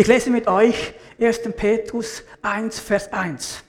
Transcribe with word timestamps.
Ich 0.00 0.06
lese 0.06 0.30
mit 0.30 0.46
euch 0.46 0.94
1. 1.18 1.40
Petrus 1.56 2.22
1, 2.40 2.78
Vers 2.78 3.12
1. 3.12 3.64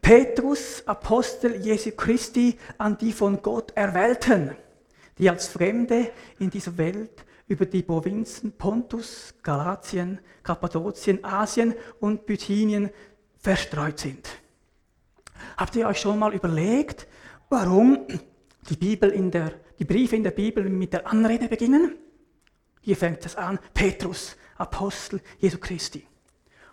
Petrus, 0.00 0.82
Apostel 0.86 1.56
Jesu 1.56 1.90
Christi, 1.90 2.56
an 2.78 2.96
die 2.96 3.12
von 3.12 3.42
Gott 3.42 3.72
Erwählten, 3.74 4.56
die 5.18 5.28
als 5.28 5.48
Fremde 5.48 6.12
in 6.38 6.48
dieser 6.48 6.78
Welt 6.78 7.26
über 7.46 7.66
die 7.66 7.82
Provinzen 7.82 8.52
Pontus, 8.52 9.34
Galatien, 9.42 10.18
Kappadokien, 10.42 11.22
Asien 11.22 11.74
und 12.00 12.24
Bithynien 12.24 12.88
verstreut 13.38 13.98
sind. 13.98 14.26
Habt 15.58 15.76
ihr 15.76 15.88
euch 15.88 16.00
schon 16.00 16.18
mal 16.18 16.32
überlegt, 16.32 17.06
warum 17.50 18.06
die, 18.70 18.76
Bibel 18.76 19.10
in 19.10 19.30
der, 19.30 19.52
die 19.78 19.84
Briefe 19.84 20.16
in 20.16 20.22
der 20.22 20.30
Bibel 20.30 20.66
mit 20.70 20.94
der 20.94 21.06
Anrede 21.06 21.48
beginnen? 21.48 21.96
Hier 22.80 22.96
fängt 22.96 23.26
es 23.26 23.36
an, 23.36 23.58
Petrus, 23.74 24.36
Apostel 24.58 25.20
Jesu 25.38 25.58
Christi. 25.58 26.06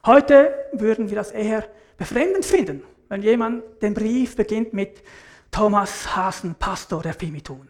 Heute 0.05 0.53
würden 0.73 1.09
wir 1.09 1.15
das 1.15 1.31
eher 1.31 1.67
befremdend 1.97 2.45
finden, 2.45 2.83
wenn 3.09 3.21
jemand 3.21 3.63
den 3.81 3.93
Brief 3.93 4.35
beginnt 4.35 4.73
mit 4.73 5.03
Thomas 5.51 6.15
Hasen, 6.15 6.55
Pastor 6.55 7.01
der 7.01 7.13
Fimitun. 7.13 7.69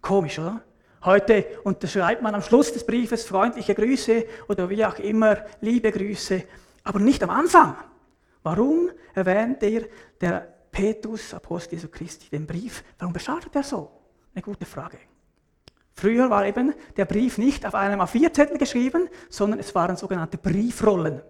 Komisch, 0.00 0.38
oder? 0.38 0.62
Heute 1.04 1.46
unterschreibt 1.64 2.22
man 2.22 2.34
am 2.34 2.42
Schluss 2.42 2.72
des 2.72 2.84
Briefes 2.84 3.24
freundliche 3.24 3.74
Grüße 3.74 4.24
oder 4.48 4.68
wie 4.68 4.84
auch 4.84 4.98
immer 4.98 5.44
liebe 5.60 5.90
Grüße, 5.90 6.44
aber 6.84 6.98
nicht 6.98 7.22
am 7.22 7.30
Anfang. 7.30 7.76
Warum 8.42 8.90
erwähnt 9.14 9.62
er 9.62 9.86
der 10.20 10.46
Petrus, 10.70 11.34
Apostel 11.34 11.74
Jesu 11.74 11.88
Christi, 11.88 12.28
den 12.30 12.46
Brief? 12.46 12.84
Warum 12.98 13.12
beschreibt 13.12 13.54
er 13.54 13.62
so? 13.62 13.90
Eine 14.34 14.42
gute 14.42 14.66
Frage. 14.66 14.98
Früher 16.00 16.30
war 16.30 16.46
eben 16.46 16.72
der 16.96 17.04
Brief 17.04 17.36
nicht 17.36 17.66
auf 17.66 17.74
einem 17.74 18.00
A4-Zettel 18.00 18.56
geschrieben, 18.56 19.10
sondern 19.28 19.60
es 19.60 19.74
waren 19.74 19.96
sogenannte 19.96 20.38
Briefrollen. 20.38 21.20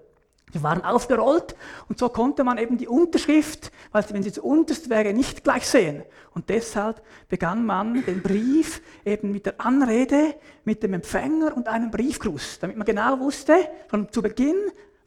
Die 0.54 0.62
waren 0.62 0.84
aufgerollt 0.84 1.56
und 1.88 1.98
so 1.98 2.08
konnte 2.08 2.44
man 2.44 2.56
eben 2.56 2.78
die 2.78 2.86
Unterschrift, 2.86 3.72
weil 3.90 4.04
wenn 4.10 4.22
sie 4.22 4.30
zuunterst 4.30 4.88
wäre, 4.88 5.12
nicht 5.12 5.42
gleich 5.42 5.66
sehen. 5.66 6.04
Und 6.34 6.50
deshalb 6.50 7.02
begann 7.28 7.66
man 7.66 8.04
den 8.06 8.22
Brief 8.22 8.80
eben 9.04 9.32
mit 9.32 9.46
der 9.46 9.60
Anrede, 9.60 10.36
mit 10.62 10.84
dem 10.84 10.94
Empfänger 10.94 11.56
und 11.56 11.66
einem 11.66 11.90
Briefgruß, 11.90 12.60
damit 12.60 12.76
man 12.76 12.86
genau 12.86 13.18
wusste, 13.18 13.56
von 13.88 14.12
zu 14.12 14.22
Beginn, 14.22 14.56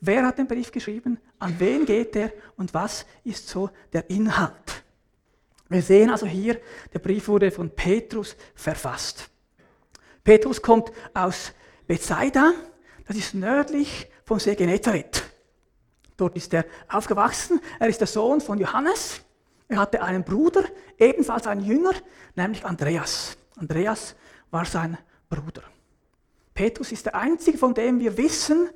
wer 0.01 0.25
hat 0.25 0.39
den 0.39 0.47
Brief 0.47 0.73
geschrieben, 0.73 1.19
an 1.39 1.55
wen 1.57 1.85
geht 1.85 2.17
er 2.17 2.33
und 2.57 2.73
was 2.73 3.05
ist 3.23 3.47
so 3.47 3.69
der 3.93 4.09
Inhalt. 4.09 4.83
Wir 5.69 5.81
sehen 5.81 6.09
also 6.09 6.25
hier, 6.25 6.59
der 6.93 6.99
Brief 6.99 7.29
wurde 7.29 7.49
von 7.49 7.69
Petrus 7.69 8.35
verfasst. 8.55 9.29
Petrus 10.23 10.61
kommt 10.61 10.91
aus 11.13 11.51
Bethsaida, 11.85 12.53
das 13.07 13.17
ist 13.17 13.33
nördlich 13.33 14.07
vom 14.25 14.39
See 14.39 14.55
Genezareth. 14.55 15.23
Dort 16.15 16.35
ist 16.37 16.53
er 16.53 16.65
aufgewachsen. 16.87 17.59
Er 17.79 17.89
ist 17.89 17.99
der 17.99 18.07
Sohn 18.07 18.39
von 18.39 18.57
Johannes. 18.57 19.21
Er 19.67 19.77
hatte 19.77 20.01
einen 20.01 20.23
Bruder, 20.23 20.63
ebenfalls 20.97 21.47
einen 21.47 21.65
Jünger, 21.65 21.91
nämlich 22.35 22.63
Andreas. 22.63 23.37
Andreas 23.57 24.15
war 24.51 24.65
sein 24.65 24.97
Bruder. 25.29 25.63
Petrus 26.53 26.91
ist 26.91 27.07
der 27.07 27.15
einzige, 27.15 27.57
von 27.57 27.73
dem 27.73 27.99
wir 27.99 28.15
wissen, 28.17 28.69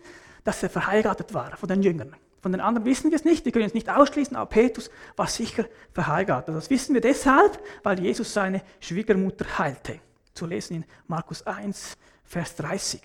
dass 0.43 0.63
er 0.63 0.69
verheiratet 0.69 1.33
war, 1.33 1.55
von 1.55 1.69
den 1.69 1.83
Jüngern. 1.83 2.15
Von 2.41 2.51
den 2.51 2.61
anderen 2.61 2.85
wissen 2.85 3.11
wir 3.11 3.15
es 3.15 3.25
nicht, 3.25 3.45
wir 3.45 3.51
können 3.51 3.65
es 3.65 3.73
nicht 3.73 3.89
ausschließen, 3.89 4.35
aber 4.35 4.49
Petrus 4.49 4.89
war 5.15 5.27
sicher 5.27 5.65
verheiratet. 5.93 6.55
Das 6.55 6.69
wissen 6.69 6.93
wir 6.93 7.01
deshalb, 7.01 7.59
weil 7.83 7.99
Jesus 7.99 8.33
seine 8.33 8.61
Schwiegermutter 8.79 9.57
heilte 9.57 9.99
zu 10.37 10.45
lesen 10.45 10.77
in 10.77 10.85
Markus 11.07 11.45
1, 11.45 11.97
Vers 12.23 12.55
30. 12.55 13.01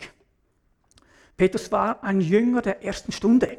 Petrus 1.36 1.72
war 1.72 2.04
ein 2.04 2.20
Jünger 2.20 2.62
der 2.62 2.84
ersten 2.84 3.10
Stunde. 3.10 3.58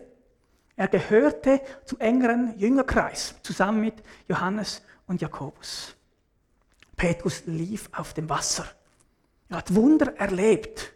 Er 0.75 0.87
gehörte 0.87 1.61
zum 1.85 1.99
engeren 1.99 2.57
Jüngerkreis 2.57 3.35
zusammen 3.43 3.81
mit 3.81 3.95
Johannes 4.27 4.81
und 5.07 5.21
Jakobus. 5.21 5.95
Petrus 6.95 7.43
lief 7.45 7.89
auf 7.91 8.13
dem 8.13 8.29
Wasser. 8.29 8.65
Er 9.49 9.57
hat 9.57 9.75
Wunder 9.75 10.15
erlebt. 10.17 10.93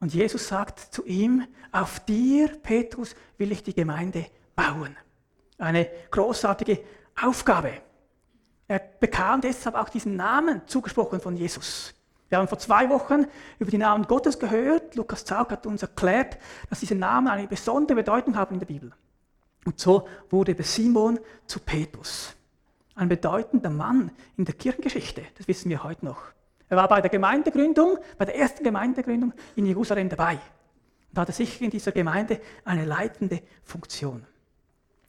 Und 0.00 0.14
Jesus 0.14 0.48
sagt 0.48 0.78
zu 0.78 1.04
ihm, 1.04 1.46
auf 1.72 2.00
dir, 2.00 2.48
Petrus, 2.62 3.14
will 3.36 3.52
ich 3.52 3.62
die 3.62 3.74
Gemeinde 3.74 4.26
bauen. 4.54 4.96
Eine 5.58 5.88
großartige 6.10 6.80
Aufgabe. 7.20 7.82
Er 8.68 8.80
bekam 9.00 9.40
deshalb 9.40 9.74
auch 9.74 9.88
diesen 9.88 10.16
Namen 10.16 10.60
zugesprochen 10.66 11.20
von 11.20 11.36
Jesus. 11.36 11.94
Wir 12.28 12.36
haben 12.36 12.48
vor 12.48 12.58
zwei 12.58 12.90
Wochen 12.90 13.24
über 13.58 13.70
die 13.70 13.78
Namen 13.78 14.06
Gottes 14.06 14.38
gehört. 14.38 14.94
Lukas 14.94 15.24
Zaug 15.24 15.50
hat 15.50 15.66
uns 15.66 15.80
erklärt, 15.80 16.36
dass 16.68 16.80
diese 16.80 16.94
Namen 16.94 17.28
eine 17.28 17.48
besondere 17.48 17.96
Bedeutung 17.96 18.36
haben 18.36 18.54
in 18.54 18.60
der 18.60 18.66
Bibel. 18.66 18.92
Und 19.64 19.80
so 19.80 20.06
wurde 20.28 20.54
Simon 20.62 21.18
zu 21.46 21.60
Petrus. 21.60 22.34
Ein 22.94 23.08
bedeutender 23.08 23.70
Mann 23.70 24.10
in 24.36 24.44
der 24.44 24.54
Kirchengeschichte, 24.54 25.22
das 25.38 25.48
wissen 25.48 25.70
wir 25.70 25.82
heute 25.84 26.04
noch. 26.04 26.20
Er 26.68 26.76
war 26.76 26.88
bei 26.88 27.00
der 27.00 27.10
Gemeindegründung, 27.10 27.98
bei 28.18 28.26
der 28.26 28.36
ersten 28.36 28.62
Gemeindegründung 28.62 29.32
in 29.56 29.64
Jerusalem 29.64 30.10
dabei 30.10 30.38
und 31.10 31.18
hatte 31.18 31.32
sicher 31.32 31.64
in 31.64 31.70
dieser 31.70 31.92
Gemeinde 31.92 32.40
eine 32.64 32.84
leitende 32.84 33.40
Funktion. 33.64 34.26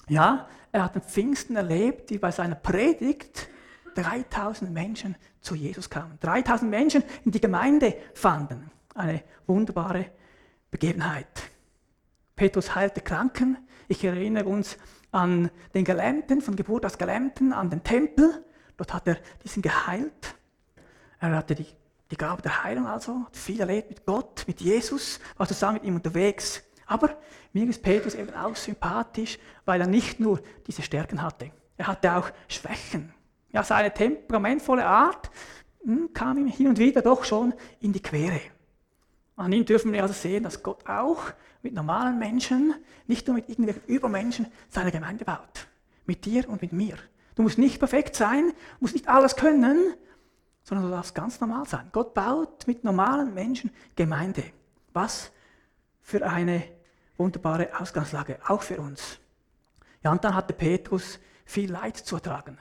Ja, 0.08 0.48
er 0.72 0.84
hat 0.84 0.96
den 0.96 1.02
Pfingsten 1.02 1.56
erlebt, 1.56 2.12
wie 2.12 2.18
bei 2.18 2.32
seiner 2.32 2.56
Predigt 2.56 3.50
3000 3.96 4.72
Menschen 4.72 5.16
zu 5.42 5.56
Jesus 5.56 5.90
kamen. 5.90 6.18
3000 6.20 6.70
Menschen 6.70 7.04
in 7.26 7.32
die 7.32 7.42
Gemeinde 7.42 7.96
fanden. 8.14 8.72
Eine 8.94 9.24
wunderbare 9.48 10.06
Begebenheit. 10.72 11.50
Petrus 12.36 12.76
heilte 12.76 13.02
Kranken. 13.02 13.58
Ich 13.88 14.04
erinnere 14.04 14.46
uns 14.46 14.78
an 15.12 15.50
den 15.74 15.84
Gelähmten, 15.84 16.42
von 16.42 16.56
Geburt 16.56 16.86
aus 16.86 16.98
Gelähmten, 16.98 17.54
an 17.54 17.70
den 17.70 17.84
Tempel. 17.84 18.46
Dort 18.78 18.94
hat 18.94 19.08
er 19.08 19.18
diesen 19.44 19.62
geheilt. 19.62 20.36
Er 21.20 21.36
hatte 21.36 21.56
die, 21.56 21.66
die 22.12 22.18
Gabe 22.18 22.42
der 22.42 22.64
Heilung 22.64 22.86
also, 22.88 23.26
hat 23.26 23.36
viel 23.36 23.60
erlebt 23.60 23.90
mit 23.90 24.06
Gott, 24.06 24.46
mit 24.48 24.62
Jesus, 24.62 25.20
war 25.38 25.48
zusammen 25.48 25.76
mit 25.76 25.84
ihm 25.84 25.96
unterwegs. 25.96 26.64
Aber 26.90 27.16
mir 27.54 27.70
ist 27.70 27.84
Petrus 27.84 28.16
eben 28.16 28.34
auch 28.34 28.56
sympathisch, 28.56 29.38
weil 29.64 29.80
er 29.80 29.88
nicht 29.88 30.20
nur 30.20 30.42
diese 30.66 30.82
Stärken 30.82 31.22
hatte. 31.22 31.52
Er 31.78 31.86
hatte 31.86 32.16
auch 32.16 32.32
Schwächen. 32.48 33.14
Ja, 33.52 33.64
seine 33.64 33.94
temperamentvolle 33.94 34.86
Art 34.86 35.30
hm, 35.84 36.12
kam 36.14 36.40
ihm 36.40 36.48
hin 36.48 36.68
und 36.68 36.80
wieder 36.80 37.04
doch 37.04 37.24
schon 37.24 37.54
in 37.80 37.94
die 37.94 38.02
Quere. 38.02 38.42
An 39.36 39.54
ihm 39.54 39.66
dürfen 39.66 39.94
wir 39.94 40.02
also 40.02 40.16
sehen, 40.16 40.44
dass 40.44 40.64
Gott 40.64 40.90
auch 40.90 41.32
mit 41.62 41.74
normalen 41.76 42.18
Menschen, 42.18 42.74
nicht 43.06 43.28
nur 43.28 43.36
mit 43.36 43.50
irgendwelchen 43.50 43.84
Übermenschen, 43.86 44.48
seine 44.70 44.92
Gemeinde 44.92 45.26
baut. 45.26 45.68
Mit 46.08 46.26
dir 46.26 46.50
und 46.50 46.64
mit 46.64 46.74
mir. 46.74 46.98
Du 47.36 47.44
musst 47.44 47.60
nicht 47.60 47.78
perfekt 47.78 48.16
sein, 48.16 48.52
musst 48.80 48.96
nicht 48.96 49.08
alles 49.08 49.36
können, 49.36 49.94
sondern 50.64 50.88
du 50.88 50.92
darfst 50.92 51.14
ganz 51.14 51.40
normal 51.40 51.68
sein. 51.68 51.88
Gott 51.92 52.16
baut 52.16 52.66
mit 52.66 52.84
normalen 52.84 53.36
Menschen 53.36 53.70
Gemeinde. 53.96 54.44
Was 54.92 55.32
für 56.02 56.26
eine 56.28 56.64
wunderbare 57.20 57.80
Ausgangslage, 57.80 58.40
auch 58.48 58.64
für 58.64 58.80
uns. 58.80 59.20
Ja, 60.04 60.12
und 60.12 60.24
dann 60.24 60.34
hatte 60.34 60.54
Petrus 60.54 61.20
viel 61.46 61.72
Leid 61.72 61.98
zu 61.98 62.16
ertragen. 62.16 62.58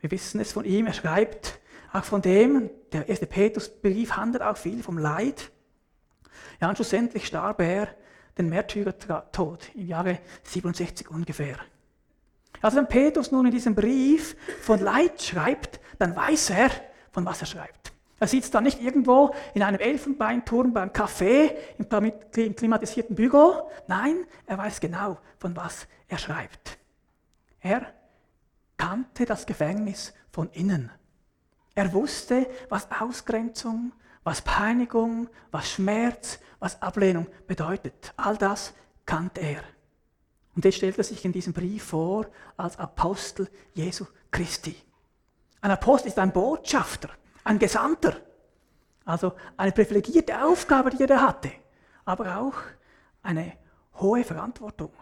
Wir 0.00 0.10
wissen 0.10 0.40
es 0.40 0.52
von 0.52 0.64
ihm, 0.64 0.86
er 0.86 0.92
schreibt 0.92 1.60
auch 1.92 2.04
von 2.04 2.22
dem, 2.22 2.70
der 2.92 3.08
erste 3.08 3.26
Petrusbrief 3.26 4.16
handelt 4.16 4.42
auch 4.42 4.56
viel 4.56 4.82
vom 4.82 4.96
Leid. 4.96 5.50
Ja, 6.60 6.68
und 6.68 6.76
schlussendlich 6.76 7.26
starb 7.26 7.60
er 7.60 7.88
den 8.38 8.48
Märtyrertod 8.48 9.70
im 9.74 9.86
Jahre 9.86 10.20
67 10.44 11.10
ungefähr. 11.10 11.56
Also 12.62 12.78
wenn 12.78 12.88
Petrus 12.88 13.30
nun 13.30 13.46
in 13.46 13.52
diesem 13.52 13.74
Brief 13.74 14.36
von 14.62 14.80
Leid 14.80 15.20
schreibt, 15.20 15.80
dann 15.98 16.16
weiß 16.16 16.50
er, 16.50 16.70
von 17.10 17.26
was 17.26 17.40
er 17.40 17.46
schreibt. 17.46 17.81
Er 18.22 18.28
sitzt 18.28 18.54
da 18.54 18.60
nicht 18.60 18.80
irgendwo 18.80 19.34
in 19.52 19.64
einem 19.64 19.80
Elfenbeinturm 19.80 20.72
beim 20.72 20.90
Café 20.90 21.56
im 21.76 22.54
klimatisierten 22.54 23.16
Büro. 23.16 23.68
Nein, 23.88 24.14
er 24.46 24.58
weiß 24.58 24.78
genau, 24.78 25.18
von 25.40 25.56
was 25.56 25.88
er 26.06 26.18
schreibt. 26.18 26.78
Er 27.58 27.92
kannte 28.76 29.24
das 29.24 29.44
Gefängnis 29.44 30.14
von 30.30 30.48
innen. 30.50 30.92
Er 31.74 31.92
wusste, 31.92 32.46
was 32.68 32.86
Ausgrenzung, 32.92 33.90
was 34.22 34.40
Peinigung, 34.40 35.28
was 35.50 35.72
Schmerz, 35.72 36.38
was 36.60 36.80
Ablehnung 36.80 37.26
bedeutet. 37.48 38.14
All 38.16 38.36
das 38.36 38.72
kannte 39.04 39.40
er. 39.40 39.62
Und 40.54 40.64
jetzt 40.64 40.76
stellt 40.76 40.96
er 40.96 41.02
sich 41.02 41.24
in 41.24 41.32
diesem 41.32 41.54
Brief 41.54 41.82
vor 41.82 42.28
als 42.56 42.78
Apostel 42.78 43.48
Jesu 43.74 44.06
Christi. 44.30 44.76
Ein 45.60 45.72
Apostel 45.72 46.06
ist 46.06 46.20
ein 46.20 46.32
Botschafter 46.32 47.08
ein 47.44 47.58
Gesandter. 47.58 48.16
Also 49.04 49.32
eine 49.56 49.72
privilegierte 49.72 50.44
Aufgabe, 50.44 50.90
die 50.90 51.02
er 51.02 51.20
hatte, 51.20 51.50
aber 52.04 52.38
auch 52.38 52.54
eine 53.22 53.52
hohe 53.94 54.24
Verantwortung. 54.24 54.92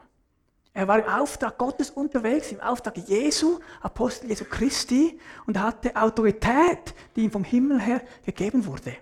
Er 0.73 0.87
war 0.87 1.01
im 1.01 1.13
Auftrag 1.13 1.59
Gottes 1.59 1.91
unterwegs, 1.91 2.53
im 2.53 2.61
Auftrag 2.61 2.97
Jesu, 2.97 3.59
Apostel 3.81 4.29
Jesu 4.29 4.45
Christi, 4.45 5.19
und 5.47 5.59
hatte 5.59 5.97
Autorität, 5.97 6.95
die 7.17 7.25
ihm 7.25 7.31
vom 7.31 7.45
Himmel 7.45 7.81
her 7.81 8.03
gegeben 8.25 8.65
wurde. 8.65 8.97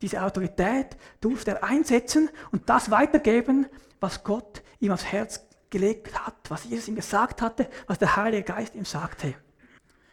Diese 0.00 0.22
Autorität 0.22 0.96
durfte 1.20 1.52
er 1.52 1.64
einsetzen 1.64 2.30
und 2.52 2.68
das 2.68 2.90
weitergeben, 2.90 3.66
was 4.00 4.22
Gott 4.22 4.62
ihm 4.78 4.92
aufs 4.92 5.06
Herz 5.06 5.46
gelegt 5.70 6.18
hat, 6.24 6.36
was 6.48 6.64
Jesus 6.64 6.88
ihm 6.88 6.94
gesagt 6.94 7.42
hatte, 7.42 7.68
was 7.86 7.98
der 7.98 8.14
Heilige 8.14 8.44
Geist 8.44 8.74
ihm 8.74 8.84
sagte. 8.84 9.34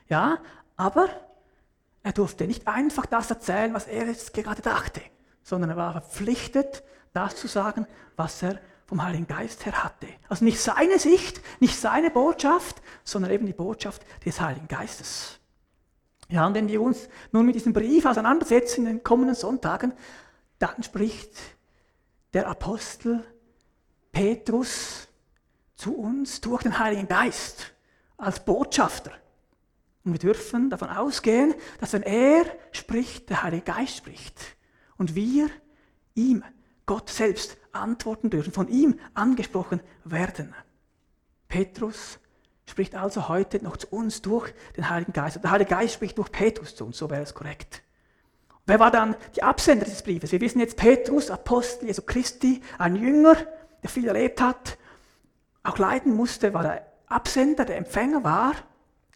Ja, 0.07 0.39
aber 0.75 1.09
er 2.03 2.11
durfte 2.11 2.45
nicht 2.45 2.67
einfach 2.67 3.05
das 3.05 3.29
erzählen, 3.29 3.73
was 3.73 3.87
er 3.87 4.05
jetzt 4.05 4.33
gerade 4.33 4.61
dachte, 4.61 5.01
sondern 5.41 5.71
er 5.71 5.77
war 5.77 5.93
verpflichtet, 5.93 6.83
das 7.13 7.35
zu 7.37 7.47
sagen, 7.47 7.87
was 8.17 8.43
er 8.43 8.59
vom 8.85 9.01
Heiligen 9.01 9.27
Geist 9.27 9.65
her 9.65 9.83
hatte. 9.83 10.07
Also 10.27 10.43
nicht 10.43 10.59
seine 10.59 10.99
Sicht, 10.99 11.41
nicht 11.61 11.79
seine 11.79 12.11
Botschaft, 12.11 12.81
sondern 13.03 13.31
eben 13.31 13.45
die 13.45 13.53
Botschaft 13.53 14.03
des 14.25 14.41
Heiligen 14.41 14.67
Geistes. 14.67 15.39
Ja, 16.27 16.45
und 16.45 16.53
wenn 16.53 16.67
wir 16.67 16.81
uns 16.81 17.07
nun 17.31 17.45
mit 17.45 17.55
diesem 17.55 17.73
Brief 17.73 18.05
auseinandersetzen 18.05 18.81
in 18.81 18.97
den 18.97 19.03
kommenden 19.03 19.35
Sonntagen, 19.35 19.93
dann 20.59 20.83
spricht 20.83 21.31
der 22.33 22.47
Apostel 22.47 23.23
Petrus 24.11 25.07
zu 25.75 25.95
uns 25.95 26.41
durch 26.41 26.63
den 26.63 26.79
Heiligen 26.79 27.07
Geist 27.07 27.73
als 28.17 28.43
Botschafter. 28.43 29.11
Und 30.05 30.11
wir 30.11 30.19
dürfen 30.19 30.69
davon 30.69 30.89
ausgehen, 30.89 31.53
dass 31.79 31.93
wenn 31.93 32.03
er 32.03 32.45
spricht, 32.71 33.29
der 33.29 33.43
Heilige 33.43 33.63
Geist 33.63 33.97
spricht. 33.97 34.57
Und 34.97 35.15
wir 35.15 35.49
ihm, 36.13 36.43
Gott 36.85 37.09
selbst, 37.09 37.57
antworten 37.71 38.29
dürfen, 38.29 38.53
von 38.53 38.67
ihm 38.67 38.99
angesprochen 39.13 39.79
werden. 40.03 40.53
Petrus 41.47 42.19
spricht 42.65 42.95
also 42.95 43.29
heute 43.29 43.63
noch 43.63 43.77
zu 43.77 43.87
uns 43.87 44.21
durch 44.21 44.53
den 44.75 44.89
Heiligen 44.89 45.13
Geist. 45.13 45.43
Der 45.43 45.51
Heilige 45.51 45.71
Geist 45.71 45.95
spricht 45.95 46.17
durch 46.17 46.31
Petrus 46.31 46.75
zu 46.75 46.85
uns, 46.85 46.97
so 46.97 47.09
wäre 47.09 47.23
es 47.23 47.33
korrekt. 47.33 47.81
Wer 48.65 48.79
war 48.79 48.91
dann 48.91 49.15
die 49.35 49.43
Absender 49.43 49.85
dieses 49.85 50.03
Briefes? 50.03 50.31
Wir 50.31 50.39
wissen 50.39 50.59
jetzt, 50.59 50.77
Petrus, 50.77 51.29
Apostel 51.29 51.87
Jesu 51.87 52.01
Christi, 52.01 52.61
ein 52.77 52.95
Jünger, 52.95 53.35
der 53.81 53.89
viel 53.89 54.07
erlebt 54.07 54.39
hat, 54.39 54.77
auch 55.63 55.77
leiden 55.77 56.15
musste, 56.15 56.53
war 56.53 56.63
der 56.63 56.91
Absender, 57.07 57.65
der 57.65 57.77
Empfänger 57.77 58.23
war. 58.23 58.53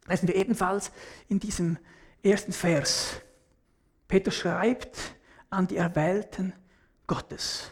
Lesen 0.07 0.27
wir 0.27 0.35
ebenfalls 0.35 0.91
in 1.27 1.39
diesem 1.39 1.77
ersten 2.23 2.51
Vers. 2.51 3.21
Petrus 4.07 4.35
schreibt 4.35 4.97
an 5.49 5.67
die 5.67 5.77
Erwählten 5.77 6.53
Gottes. 7.05 7.71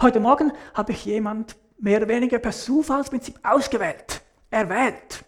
Heute 0.00 0.20
Morgen 0.20 0.52
habe 0.74 0.92
ich 0.92 1.04
jemand 1.04 1.56
mehr 1.78 1.98
oder 1.98 2.08
weniger 2.08 2.38
per 2.38 2.52
Zufallsprinzip 2.52 3.38
ausgewählt 3.42 4.22
erwählt. 4.50 5.24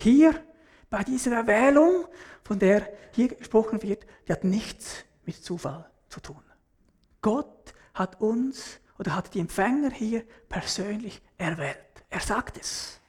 Hier 0.00 0.34
bei 0.90 1.02
dieser 1.04 1.32
Erwählung, 1.36 2.06
von 2.42 2.58
der 2.58 2.88
hier 3.12 3.28
gesprochen 3.28 3.82
wird, 3.82 4.04
die 4.26 4.32
hat 4.32 4.44
nichts 4.44 5.04
mit 5.24 5.42
Zufall 5.42 5.88
zu 6.08 6.20
tun. 6.20 6.42
Gott 7.20 7.72
hat 7.94 8.20
uns 8.20 8.80
oder 8.98 9.14
hat 9.14 9.34
die 9.34 9.40
Empfänger 9.40 9.90
hier 9.90 10.24
persönlich 10.48 11.22
erwählt. 11.38 11.78
Er 12.10 12.20
sagt 12.20 12.58
es. 12.58 13.00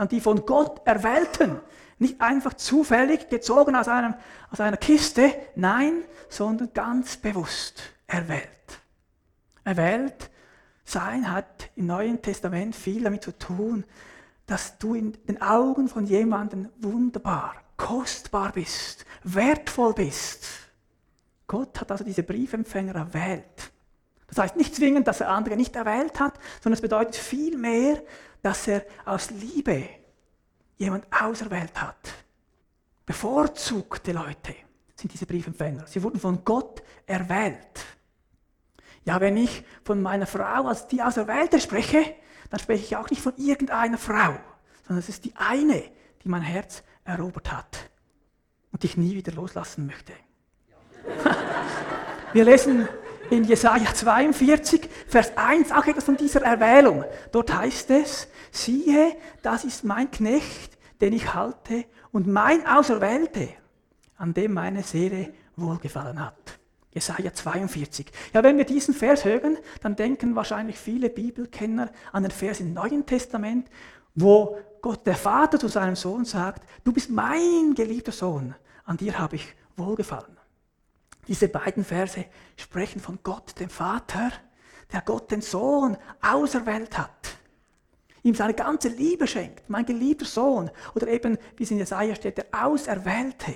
An 0.00 0.08
die 0.08 0.22
von 0.22 0.46
Gott 0.46 0.80
erwählten, 0.86 1.60
nicht 1.98 2.22
einfach 2.22 2.54
zufällig 2.54 3.28
gezogen 3.28 3.76
aus, 3.76 3.86
einem, 3.86 4.14
aus 4.50 4.58
einer 4.58 4.78
Kiste, 4.78 5.30
nein, 5.56 6.04
sondern 6.30 6.72
ganz 6.72 7.18
bewusst 7.18 7.82
erwählt. 8.06 8.48
Erwählt 9.62 10.30
sein 10.84 11.30
hat 11.30 11.68
im 11.76 11.84
Neuen 11.84 12.22
Testament 12.22 12.74
viel 12.74 13.04
damit 13.04 13.22
zu 13.22 13.36
tun, 13.36 13.84
dass 14.46 14.78
du 14.78 14.94
in 14.94 15.12
den 15.28 15.42
Augen 15.42 15.86
von 15.86 16.06
jemandem 16.06 16.70
wunderbar, 16.78 17.56
kostbar 17.76 18.52
bist, 18.52 19.04
wertvoll 19.22 19.92
bist. 19.92 20.46
Gott 21.46 21.78
hat 21.78 21.90
also 21.90 22.04
diese 22.04 22.22
Briefempfänger 22.22 22.94
erwählt. 22.94 23.70
Das 24.28 24.38
heißt 24.38 24.56
nicht 24.56 24.74
zwingend, 24.74 25.06
dass 25.08 25.20
er 25.20 25.28
andere 25.28 25.56
nicht 25.56 25.76
erwählt 25.76 26.18
hat, 26.20 26.38
sondern 26.62 26.74
es 26.74 26.80
bedeutet 26.80 27.16
vielmehr, 27.16 28.02
dass 28.42 28.66
er 28.68 28.84
aus 29.04 29.30
Liebe 29.30 29.88
jemand 30.76 31.06
auserwählt 31.12 31.80
hat. 31.80 32.12
Bevorzugte 33.04 34.12
Leute 34.12 34.54
sind 34.94 35.12
diese 35.12 35.26
Briefempfänger. 35.26 35.86
Sie 35.86 36.02
wurden 36.02 36.20
von 36.20 36.44
Gott 36.44 36.82
erwählt. 37.06 37.84
Ja, 39.04 39.20
wenn 39.20 39.36
ich 39.36 39.64
von 39.84 40.00
meiner 40.00 40.26
Frau 40.26 40.66
als 40.66 40.86
die 40.86 41.02
Auserwählte 41.02 41.60
spreche, 41.60 42.14
dann 42.50 42.60
spreche 42.60 42.84
ich 42.84 42.96
auch 42.96 43.10
nicht 43.10 43.22
von 43.22 43.34
irgendeiner 43.36 43.98
Frau, 43.98 44.34
sondern 44.86 44.98
es 44.98 45.08
ist 45.08 45.24
die 45.24 45.34
eine, 45.36 45.82
die 46.22 46.28
mein 46.28 46.42
Herz 46.42 46.82
erobert 47.04 47.50
hat 47.52 47.90
und 48.72 48.84
ich 48.84 48.96
nie 48.96 49.14
wieder 49.14 49.32
loslassen 49.32 49.86
möchte. 49.86 50.12
Wir 52.32 52.44
lesen 52.44 52.88
in 53.30 53.44
Jesaja 53.44 53.94
42, 53.94 54.88
Vers 55.06 55.32
1 55.36 55.72
auch 55.72 55.86
etwas 55.86 56.04
von 56.04 56.16
dieser 56.16 56.42
Erwählung. 56.42 57.04
Dort 57.32 57.54
heißt 57.54 57.90
es: 57.90 58.28
Siehe, 58.50 59.16
das 59.42 59.64
ist 59.64 59.84
mein 59.84 60.10
Knecht, 60.10 60.76
den 61.00 61.12
ich 61.12 61.32
halte, 61.34 61.84
und 62.12 62.26
mein 62.26 62.66
Auserwählte, 62.66 63.48
an 64.16 64.34
dem 64.34 64.52
meine 64.52 64.82
Seele 64.82 65.32
wohlgefallen 65.56 66.20
hat. 66.20 66.58
Jesaja 66.92 67.32
42. 67.32 68.10
Ja, 68.32 68.42
wenn 68.42 68.58
wir 68.58 68.64
diesen 68.64 68.94
Vers 68.94 69.24
hören, 69.24 69.56
dann 69.80 69.94
denken 69.94 70.34
wahrscheinlich 70.34 70.76
viele 70.76 71.08
Bibelkenner 71.08 71.90
an 72.12 72.24
den 72.24 72.32
Vers 72.32 72.58
im 72.58 72.72
Neuen 72.72 73.06
Testament, 73.06 73.68
wo 74.16 74.58
Gott 74.82 75.06
der 75.06 75.14
Vater 75.14 75.60
zu 75.60 75.68
seinem 75.68 75.94
Sohn 75.94 76.24
sagt, 76.24 76.64
du 76.82 76.92
bist 76.92 77.10
mein 77.10 77.74
geliebter 77.76 78.10
Sohn, 78.10 78.56
an 78.84 78.96
dir 78.96 79.16
habe 79.18 79.36
ich 79.36 79.54
wohlgefallen. 79.76 80.39
Diese 81.30 81.48
beiden 81.48 81.84
Verse 81.84 82.24
sprechen 82.56 83.00
von 83.00 83.20
Gott, 83.22 83.60
dem 83.60 83.70
Vater, 83.70 84.32
der 84.92 85.00
Gott 85.02 85.30
den 85.30 85.42
Sohn 85.42 85.96
auserwählt 86.20 86.98
hat, 86.98 87.36
ihm 88.24 88.34
seine 88.34 88.52
ganze 88.52 88.88
Liebe 88.88 89.28
schenkt, 89.28 89.70
mein 89.70 89.86
geliebter 89.86 90.24
Sohn, 90.24 90.72
oder 90.96 91.06
eben, 91.06 91.38
wie 91.56 91.62
es 91.62 91.70
in 91.70 91.78
Jesaja 91.78 92.16
steht, 92.16 92.38
der 92.38 92.46
Auserwählte. 92.50 93.54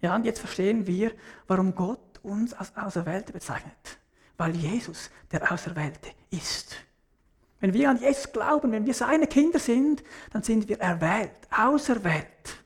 Ja, 0.00 0.16
und 0.16 0.24
jetzt 0.24 0.40
verstehen 0.40 0.84
wir, 0.88 1.12
warum 1.46 1.72
Gott 1.76 2.18
uns 2.24 2.52
als 2.52 2.76
Auserwählte 2.76 3.32
bezeichnet, 3.32 3.98
weil 4.36 4.56
Jesus 4.56 5.08
der 5.30 5.52
Auserwählte 5.52 6.10
ist. 6.30 6.74
Wenn 7.60 7.74
wir 7.74 7.90
an 7.90 8.00
Jesus 8.00 8.32
glauben, 8.32 8.72
wenn 8.72 8.86
wir 8.86 8.94
seine 8.94 9.28
Kinder 9.28 9.60
sind, 9.60 10.02
dann 10.32 10.42
sind 10.42 10.68
wir 10.68 10.80
erwählt, 10.80 11.30
auserwählt. 11.56 12.64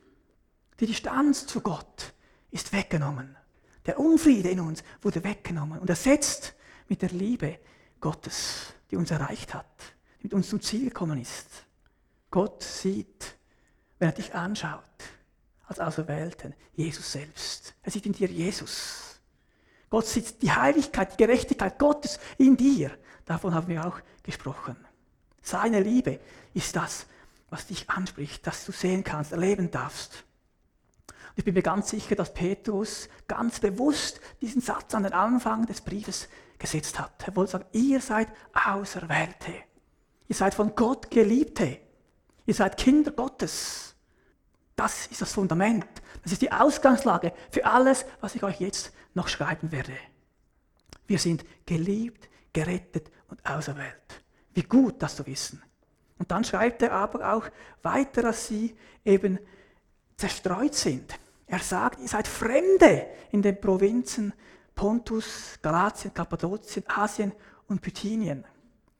Die 0.80 0.86
Distanz 0.86 1.46
zu 1.46 1.60
Gott 1.60 2.14
ist 2.50 2.72
weggenommen. 2.72 3.35
Der 3.86 4.00
Unfriede 4.00 4.50
in 4.50 4.60
uns 4.60 4.82
wurde 5.00 5.22
weggenommen 5.22 5.78
und 5.78 5.88
ersetzt 5.88 6.54
mit 6.88 7.02
der 7.02 7.10
Liebe 7.10 7.58
Gottes, 8.00 8.74
die 8.90 8.96
uns 8.96 9.10
erreicht 9.10 9.54
hat, 9.54 9.94
die 10.20 10.24
mit 10.24 10.34
uns 10.34 10.48
zum 10.48 10.60
Ziel 10.60 10.88
gekommen 10.88 11.20
ist. 11.20 11.48
Gott 12.30 12.62
sieht, 12.62 13.36
wenn 13.98 14.08
er 14.08 14.14
dich 14.14 14.34
anschaut, 14.34 14.82
als 15.66 15.80
Auserwählten, 15.80 16.54
Jesus 16.74 17.12
selbst. 17.12 17.74
Er 17.82 17.90
sieht 17.90 18.06
in 18.06 18.12
dir 18.12 18.28
Jesus. 18.28 19.20
Gott 19.88 20.06
sieht 20.06 20.42
die 20.42 20.50
Heiligkeit, 20.50 21.12
die 21.12 21.24
Gerechtigkeit 21.24 21.78
Gottes 21.78 22.18
in 22.38 22.56
dir. 22.56 22.90
Davon 23.24 23.54
haben 23.54 23.68
wir 23.68 23.86
auch 23.86 24.00
gesprochen. 24.22 24.76
Seine 25.42 25.80
Liebe 25.80 26.20
ist 26.54 26.74
das, 26.74 27.06
was 27.50 27.66
dich 27.66 27.88
anspricht, 27.88 28.46
das 28.46 28.64
du 28.64 28.72
sehen 28.72 29.04
kannst, 29.04 29.32
erleben 29.32 29.70
darfst. 29.70 30.24
Und 31.36 31.40
ich 31.40 31.44
bin 31.44 31.54
mir 31.54 31.62
ganz 31.62 31.90
sicher, 31.90 32.16
dass 32.16 32.32
Petrus 32.32 33.10
ganz 33.28 33.60
bewusst 33.60 34.22
diesen 34.40 34.62
Satz 34.62 34.94
an 34.94 35.02
den 35.02 35.12
Anfang 35.12 35.66
des 35.66 35.82
Briefes 35.82 36.30
gesetzt 36.58 36.98
hat. 36.98 37.28
Er 37.28 37.36
wollte 37.36 37.52
sagen, 37.52 37.66
ihr 37.72 38.00
seid 38.00 38.28
Auserwählte. 38.54 39.52
Ihr 40.28 40.34
seid 40.34 40.54
von 40.54 40.74
Gott 40.74 41.10
Geliebte. 41.10 41.78
Ihr 42.46 42.54
seid 42.54 42.78
Kinder 42.78 43.10
Gottes. 43.10 43.94
Das 44.76 45.08
ist 45.08 45.20
das 45.20 45.34
Fundament. 45.34 45.86
Das 46.22 46.32
ist 46.32 46.40
die 46.40 46.50
Ausgangslage 46.50 47.34
für 47.50 47.66
alles, 47.66 48.06
was 48.22 48.34
ich 48.34 48.42
euch 48.42 48.58
jetzt 48.60 48.94
noch 49.12 49.28
schreiben 49.28 49.72
werde. 49.72 49.92
Wir 51.06 51.18
sind 51.18 51.44
geliebt, 51.66 52.30
gerettet 52.54 53.10
und 53.28 53.44
auserwählt. 53.44 54.22
Wie 54.54 54.62
gut, 54.62 55.02
das 55.02 55.16
zu 55.16 55.26
wissen. 55.26 55.62
Und 56.18 56.30
dann 56.30 56.44
schreibt 56.44 56.80
er 56.80 56.92
aber 56.92 57.34
auch 57.34 57.44
weiter, 57.82 58.22
dass 58.22 58.46
sie 58.46 58.74
eben 59.04 59.38
zerstreut 60.16 60.74
sind. 60.74 61.18
Er 61.46 61.60
sagt, 61.60 62.00
ihr 62.00 62.08
seid 62.08 62.26
Fremde 62.26 63.06
in 63.30 63.42
den 63.42 63.60
Provinzen 63.60 64.32
Pontus, 64.74 65.58
Galatien, 65.62 66.12
Kappadokien, 66.12 66.84
Asien 66.88 67.32
und 67.68 67.80
Bithynien. 67.80 68.44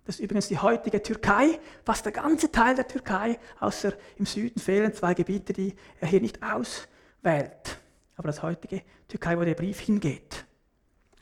Das 0.05 0.17
ist 0.17 0.21
übrigens 0.21 0.49
die 0.49 0.59
heutige 0.59 1.03
Türkei, 1.03 1.59
fast 1.85 2.05
der 2.05 2.13
ganze 2.13 2.51
Teil 2.51 2.77
der 2.77 2.87
Türkei, 2.87 3.39
außer 3.59 3.93
im 4.17 4.25
Süden 4.25 4.61
fehlen 4.61 4.95
zwei 4.95 5.15
Gebiete, 5.15 5.53
die 5.53 5.75
er 6.01 6.09
hier 6.09 6.21
nicht 6.21 6.41
auswählt 6.43 7.79
aber 8.17 8.29
das 8.29 8.43
heutige 8.43 8.83
Türkei, 9.09 9.39
wo 9.39 9.45
der 9.45 9.55
Brief 9.55 9.81
hingeht. 9.81 10.45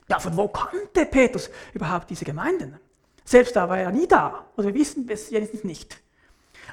Ja, 0.09 0.19
von 0.19 0.37
wo 0.37 0.49
kannte 0.49 1.07
Petrus 1.07 1.51
überhaupt 1.73 2.11
diese 2.11 2.25
Gemeinden? 2.25 2.79
Selbst 3.25 3.57
da 3.57 3.69
war 3.69 3.79
er 3.79 3.91
nie 3.91 4.07
da, 4.07 4.47
oder 4.57 4.69
wir 4.69 4.75
wissen 4.75 5.09
es 5.09 5.31
jedenfalls 5.31 5.65
nicht. 5.65 6.03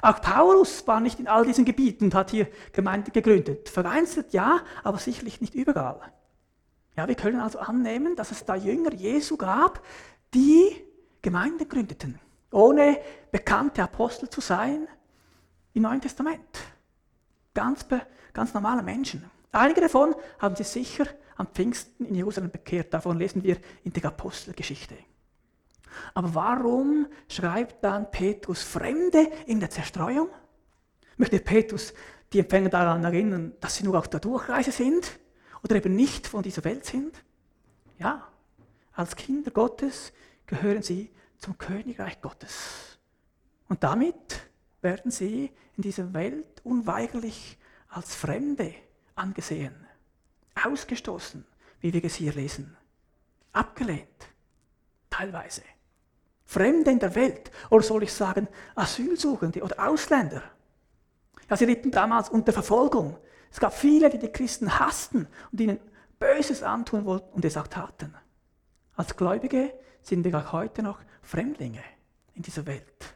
Auch 0.00 0.20
Paulus 0.20 0.86
war 0.86 1.00
nicht 1.00 1.20
in 1.20 1.28
all 1.28 1.44
diesen 1.44 1.64
Gebieten 1.64 2.04
und 2.04 2.14
hat 2.14 2.30
hier 2.30 2.48
Gemeinden 2.72 3.12
gegründet. 3.12 3.68
Vereinzelt 3.68 4.32
ja, 4.32 4.60
aber 4.82 4.98
sicherlich 4.98 5.40
nicht 5.40 5.54
überall. 5.54 6.00
Ja, 6.96 7.08
wir 7.08 7.14
können 7.14 7.40
also 7.40 7.58
annehmen, 7.58 8.16
dass 8.16 8.30
es 8.30 8.44
da 8.44 8.54
Jünger 8.54 8.92
Jesu 8.92 9.36
gab, 9.36 9.82
die 10.34 10.76
Gemeinden 11.22 11.68
gründeten, 11.68 12.18
ohne 12.50 12.98
bekannte 13.30 13.82
Apostel 13.82 14.28
zu 14.28 14.40
sein 14.40 14.88
im 15.74 15.82
Neuen 15.82 16.00
Testament. 16.00 16.60
Ganz, 17.54 17.86
ganz 18.32 18.54
normale 18.54 18.82
Menschen. 18.82 19.24
Einige 19.52 19.82
davon 19.82 20.14
haben 20.38 20.56
sich 20.56 20.68
sicher 20.68 21.06
am 21.36 21.46
Pfingsten 21.46 22.06
in 22.06 22.14
Jerusalem 22.14 22.50
bekehrt. 22.50 22.92
Davon 22.92 23.18
lesen 23.18 23.42
wir 23.42 23.56
in 23.84 23.92
der 23.92 24.04
Apostelgeschichte. 24.06 24.96
Aber 26.14 26.34
warum 26.34 27.06
schreibt 27.28 27.82
dann 27.84 28.10
Petrus 28.10 28.62
Fremde 28.62 29.30
in 29.46 29.60
der 29.60 29.70
Zerstreuung? 29.70 30.28
Möchte 31.16 31.38
Petrus 31.40 31.92
die 32.32 32.40
Empfänger 32.40 32.70
daran 32.70 33.04
erinnern, 33.04 33.52
dass 33.60 33.76
sie 33.76 33.84
nur 33.84 33.98
auf 33.98 34.08
der 34.08 34.20
Durchreise 34.20 34.72
sind 34.72 35.18
oder 35.62 35.76
eben 35.76 35.94
nicht 35.94 36.26
von 36.26 36.42
dieser 36.42 36.64
Welt 36.64 36.84
sind? 36.84 37.22
Ja, 37.98 38.28
als 38.92 39.16
Kinder 39.16 39.50
Gottes 39.50 40.12
gehören 40.46 40.82
sie 40.82 41.10
zum 41.38 41.58
Königreich 41.58 42.20
Gottes. 42.20 42.98
Und 43.68 43.82
damit 43.82 44.50
werden 44.80 45.10
sie 45.10 45.50
in 45.76 45.82
dieser 45.82 46.12
Welt 46.12 46.60
unweigerlich 46.64 47.58
als 47.88 48.14
Fremde 48.14 48.74
angesehen, 49.14 49.86
ausgestoßen, 50.62 51.44
wie 51.80 51.92
wir 51.92 52.04
es 52.04 52.14
hier 52.14 52.32
lesen, 52.32 52.76
abgelehnt, 53.52 54.28
teilweise. 55.10 55.62
Fremde 56.52 56.90
in 56.90 56.98
der 56.98 57.14
Welt, 57.14 57.50
oder 57.70 57.82
soll 57.82 58.02
ich 58.02 58.12
sagen 58.12 58.46
Asylsuchende 58.74 59.62
oder 59.62 59.88
Ausländer. 59.88 60.42
Ja, 61.48 61.56
sie 61.56 61.64
litten 61.64 61.90
damals 61.90 62.28
unter 62.28 62.52
Verfolgung. 62.52 63.16
Es 63.50 63.58
gab 63.58 63.72
viele, 63.72 64.10
die 64.10 64.18
die 64.18 64.28
Christen 64.28 64.78
hassten 64.78 65.26
und 65.50 65.60
ihnen 65.62 65.80
Böses 66.18 66.62
antun 66.62 67.06
wollten 67.06 67.32
und 67.32 67.44
es 67.46 67.56
auch 67.56 67.68
taten. 67.68 68.14
Als 68.96 69.16
Gläubige 69.16 69.72
sind 70.02 70.24
wir 70.24 70.36
auch 70.36 70.52
heute 70.52 70.82
noch 70.82 70.98
Fremdlinge 71.22 71.82
in 72.34 72.42
dieser 72.42 72.66
Welt. 72.66 73.14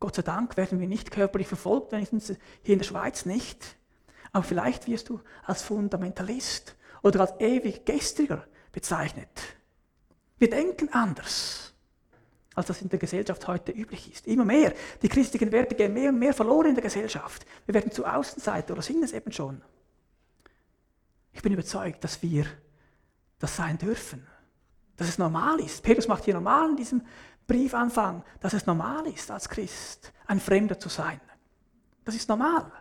Gott 0.00 0.14
sei 0.14 0.22
Dank 0.22 0.56
werden 0.56 0.80
wir 0.80 0.88
nicht 0.88 1.10
körperlich 1.10 1.48
verfolgt, 1.48 1.92
wenigstens 1.92 2.28
hier 2.62 2.72
in 2.72 2.78
der 2.78 2.86
Schweiz 2.86 3.26
nicht. 3.26 3.76
Aber 4.32 4.44
vielleicht 4.44 4.86
wirst 4.86 5.10
du 5.10 5.20
als 5.44 5.60
Fundamentalist 5.60 6.74
oder 7.02 7.20
als 7.20 7.38
ewig 7.38 7.84
Gestriger 7.84 8.46
bezeichnet. 8.72 9.28
Wir 10.38 10.48
denken 10.48 10.88
anders, 10.92 11.74
als 12.56 12.66
das 12.66 12.82
in 12.82 12.88
der 12.88 12.98
Gesellschaft 12.98 13.46
heute 13.46 13.70
üblich 13.70 14.10
ist. 14.10 14.26
Immer 14.26 14.44
mehr. 14.44 14.72
Die 15.02 15.08
christlichen 15.08 15.52
Werte 15.52 15.74
gehen 15.74 15.92
mehr 15.92 16.08
und 16.08 16.18
mehr 16.18 16.32
verloren 16.32 16.70
in 16.70 16.74
der 16.74 16.82
Gesellschaft. 16.82 17.46
Wir 17.66 17.74
werden 17.74 17.92
zu 17.92 18.04
Außenseiter 18.04 18.72
oder 18.72 18.82
sind 18.82 19.04
es 19.04 19.12
eben 19.12 19.30
schon. 19.30 19.62
Ich 21.32 21.42
bin 21.42 21.52
überzeugt, 21.52 22.02
dass 22.02 22.22
wir 22.22 22.46
das 23.38 23.54
sein 23.54 23.76
dürfen. 23.76 24.26
Dass 24.96 25.08
es 25.08 25.18
normal 25.18 25.60
ist. 25.60 25.82
Petrus 25.82 26.08
macht 26.08 26.24
hier 26.24 26.32
normal 26.32 26.70
in 26.70 26.76
diesem 26.76 27.02
Briefanfang, 27.46 28.24
dass 28.40 28.54
es 28.54 28.64
normal 28.64 29.06
ist, 29.06 29.30
als 29.30 29.50
Christ 29.50 30.12
ein 30.26 30.40
Fremder 30.40 30.78
zu 30.80 30.88
sein. 30.88 31.20
Das 32.06 32.14
ist 32.14 32.28
normal. 32.30 32.72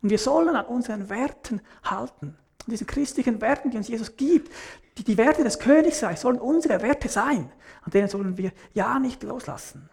Und 0.00 0.08
wir 0.08 0.18
sollen 0.18 0.56
an 0.56 0.64
unseren 0.64 1.10
Werten 1.10 1.60
halten. 1.84 2.38
An 2.66 2.70
diesen 2.70 2.86
christlichen 2.86 3.40
Werten, 3.40 3.70
die 3.70 3.76
uns 3.76 3.88
Jesus 3.88 4.16
gibt. 4.16 4.50
Die, 4.96 5.04
die 5.04 5.18
Werte 5.18 5.44
des 5.44 5.58
Königreichs 5.58 6.22
sollen 6.22 6.38
unsere 6.38 6.80
Werte 6.80 7.08
sein. 7.08 7.50
An 7.82 7.90
denen 7.90 8.08
sollen 8.08 8.38
wir 8.38 8.52
ja 8.72 8.98
nicht 8.98 9.22
loslassen. 9.22 9.90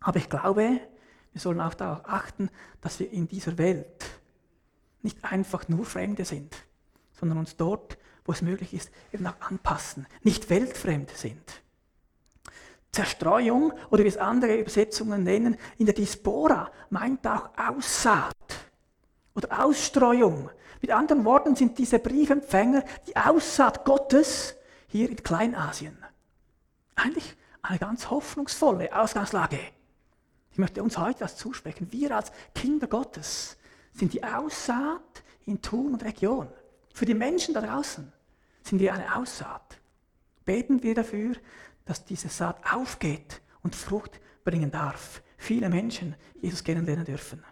Aber 0.00 0.18
ich 0.18 0.28
glaube, 0.28 0.80
wir 1.32 1.40
sollen 1.40 1.60
auch 1.60 1.74
darauf 1.74 2.00
achten, 2.04 2.50
dass 2.80 3.00
wir 3.00 3.10
in 3.10 3.26
dieser 3.26 3.58
Welt 3.58 4.04
nicht 5.02 5.24
einfach 5.24 5.68
nur 5.68 5.84
Fremde 5.84 6.24
sind, 6.24 6.54
sondern 7.12 7.38
uns 7.38 7.56
dort, 7.56 7.98
wo 8.24 8.32
es 8.32 8.42
möglich 8.42 8.74
ist, 8.74 8.90
eben 9.12 9.26
auch 9.26 9.40
anpassen, 9.40 10.06
nicht 10.22 10.50
weltfremd 10.50 11.10
sind. 11.10 11.62
Zerstreuung 12.92 13.72
oder 13.90 14.04
wie 14.04 14.08
es 14.08 14.16
andere 14.16 14.56
Übersetzungen 14.56 15.22
nennen, 15.22 15.56
in 15.78 15.86
der 15.86 15.94
Diaspora 15.94 16.70
meint 16.90 17.26
auch 17.26 17.50
Aussaat 17.56 18.34
oder 19.34 19.64
Ausstreuung. 19.64 20.50
Mit 20.80 20.90
anderen 20.90 21.24
Worten 21.24 21.56
sind 21.56 21.78
diese 21.78 21.98
Briefempfänger 21.98 22.84
die 23.06 23.16
Aussaat 23.16 23.84
Gottes 23.84 24.56
hier 24.86 25.10
in 25.10 25.16
Kleinasien. 25.16 25.96
Eigentlich 26.94 27.36
eine 27.62 27.78
ganz 27.78 28.10
hoffnungsvolle 28.10 28.94
Ausgangslage. 28.96 29.58
Ich 30.52 30.58
möchte 30.58 30.82
uns 30.82 30.98
heute 30.98 31.20
das 31.20 31.36
zusprechen. 31.36 31.88
Wir 31.90 32.16
als 32.16 32.32
Kinder 32.54 32.86
Gottes 32.86 33.56
sind 33.92 34.12
die 34.12 34.24
Aussaat 34.24 35.22
in 35.46 35.60
Thun 35.62 35.94
und 35.94 36.04
Region. 36.04 36.48
Für 36.94 37.06
die 37.06 37.14
Menschen 37.14 37.54
da 37.54 37.60
draußen 37.60 38.12
sind 38.62 38.80
wir 38.80 38.92
eine 38.92 39.16
Aussaat. 39.16 39.78
Beten 40.44 40.82
wir 40.82 40.94
dafür, 40.94 41.36
dass 41.84 42.04
diese 42.04 42.28
Saat 42.28 42.58
aufgeht 42.72 43.40
und 43.62 43.76
Frucht 43.76 44.20
bringen 44.44 44.70
darf. 44.70 45.22
Viele 45.36 45.68
Menschen 45.68 46.16
Jesus 46.40 46.64
kennenlernen 46.64 47.04
dürfen. 47.04 47.44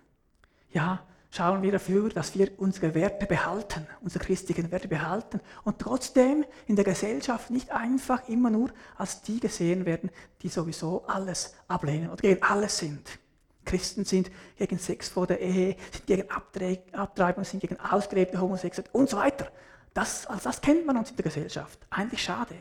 Ja, 0.70 1.06
schauen 1.30 1.62
wir 1.62 1.72
dafür, 1.72 2.08
dass 2.08 2.34
wir 2.34 2.50
unsere 2.58 2.94
Werte 2.94 3.26
behalten, 3.26 3.86
unsere 4.00 4.24
christlichen 4.24 4.70
Werte 4.70 4.88
behalten 4.88 5.40
und 5.64 5.78
trotzdem 5.78 6.44
in 6.66 6.76
der 6.76 6.84
Gesellschaft 6.84 7.50
nicht 7.50 7.70
einfach 7.70 8.28
immer 8.28 8.50
nur 8.50 8.70
als 8.96 9.22
die 9.22 9.40
gesehen 9.40 9.86
werden, 9.86 10.10
die 10.42 10.48
sowieso 10.48 11.04
alles 11.06 11.54
ablehnen 11.68 12.10
oder 12.10 12.22
gegen 12.22 12.42
alles 12.42 12.78
sind. 12.78 13.18
Christen 13.64 14.04
sind 14.04 14.30
gegen 14.56 14.78
Sex 14.78 15.08
vor 15.08 15.26
der 15.26 15.40
Ehe, 15.40 15.76
sind 15.92 16.06
gegen 16.06 16.30
Abtreibung, 16.30 17.44
sind 17.44 17.60
gegen 17.60 17.78
ausgelebte 17.80 18.40
Homosexualität 18.40 18.94
und 18.94 19.10
so 19.10 19.16
weiter. 19.16 19.50
Das, 19.92 20.26
also 20.26 20.44
das 20.44 20.60
kennt 20.60 20.86
man 20.86 20.96
uns 20.96 21.10
in 21.10 21.16
der 21.16 21.24
Gesellschaft. 21.24 21.78
Eigentlich 21.90 22.22
schade. 22.22 22.54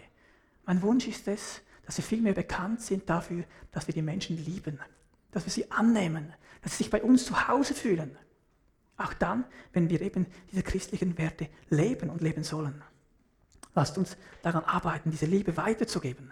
Mein 0.65 0.81
Wunsch 0.81 1.07
ist 1.07 1.27
es, 1.27 1.62
dass 1.86 1.98
wir 1.98 2.03
viel 2.03 2.22
mehr 2.22 2.34
bekannt 2.34 2.81
sind 2.81 3.10
dafür, 3.10 3.43
dass 3.72 3.88
wir 3.88 3.93
die 3.93 4.01
Menschen 4.01 4.43
lieben, 4.43 4.79
dass 5.31 5.45
wir 5.45 5.51
sie 5.51 5.69
annehmen, 5.72 6.34
dass 6.63 6.72
sie 6.72 6.84
sich 6.84 6.89
bei 6.89 7.03
uns 7.03 7.25
zu 7.25 7.48
Hause 7.48 7.75
fühlen. 7.75 8.17
Auch 8.98 9.14
dann, 9.14 9.46
wenn 9.74 9.90
wir 9.90 10.02
eben 10.02 10.25
diese 10.52 10.64
christlichen 10.64 11.18
Werte 11.18 11.50
leben 11.70 12.10
und 12.10 12.22
leben 12.22 12.44
sollen. 12.44 12.82
Lasst 13.74 13.98
uns 13.98 14.16
daran 14.42 14.64
arbeiten, 14.64 15.12
diese 15.12 15.25
Liebe 15.25 15.58
weiterzugeben. 15.58 16.32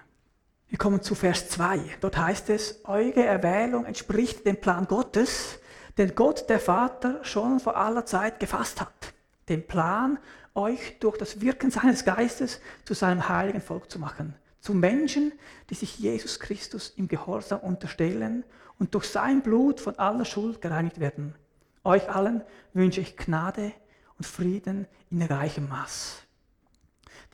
Wir 0.70 0.78
kommen 0.78 1.02
zu 1.02 1.14
Vers 1.14 1.50
2. 1.50 1.80
Dort 2.00 2.18
heißt 2.18 2.50
es, 2.50 2.80
eure 2.86 3.24
Erwählung 3.24 3.86
entspricht 3.86 4.46
dem 4.46 4.60
Plan 4.60 4.88
Gottes, 4.88 5.60
den 5.98 6.16
Gott 6.16 6.50
der 6.50 6.60
Vater 6.60 7.24
schon 7.24 7.60
vor 7.60 7.76
aller 7.76 8.06
Zeit 8.06 8.40
gefasst 8.40 8.82
hat. 8.82 9.14
Dem 9.50 9.68
Plan, 9.68 10.18
euch 10.56 10.98
durch 11.00 11.18
das 11.18 11.42
Wirken 11.42 11.70
seines 11.70 12.06
Geistes 12.06 12.62
zu 12.86 12.94
seinem 12.94 13.28
heiligen 13.28 13.62
Volk 13.62 13.92
zu 13.92 14.00
machen 14.00 14.36
zu 14.64 14.74
Menschen, 14.74 15.34
die 15.70 15.76
sich 15.76 16.00
Jesus 16.00 16.40
Christus 16.40 16.94
im 16.96 17.10
Gehorsam 17.10 17.60
unterstellen 17.60 18.46
und 18.80 18.96
durch 18.96 19.06
sein 19.06 19.42
Blut 19.42 19.82
von 19.82 20.00
aller 20.00 20.24
Schuld 20.24 20.62
gereinigt 20.62 21.02
werden. 21.02 21.36
Euch 21.84 22.10
allen 22.10 22.44
wünsche 22.74 23.02
ich 23.02 23.18
Gnade 23.18 23.74
und 24.18 24.26
Frieden 24.26 24.88
in 25.10 25.22
reichem 25.22 25.68
Maß. 25.68 26.24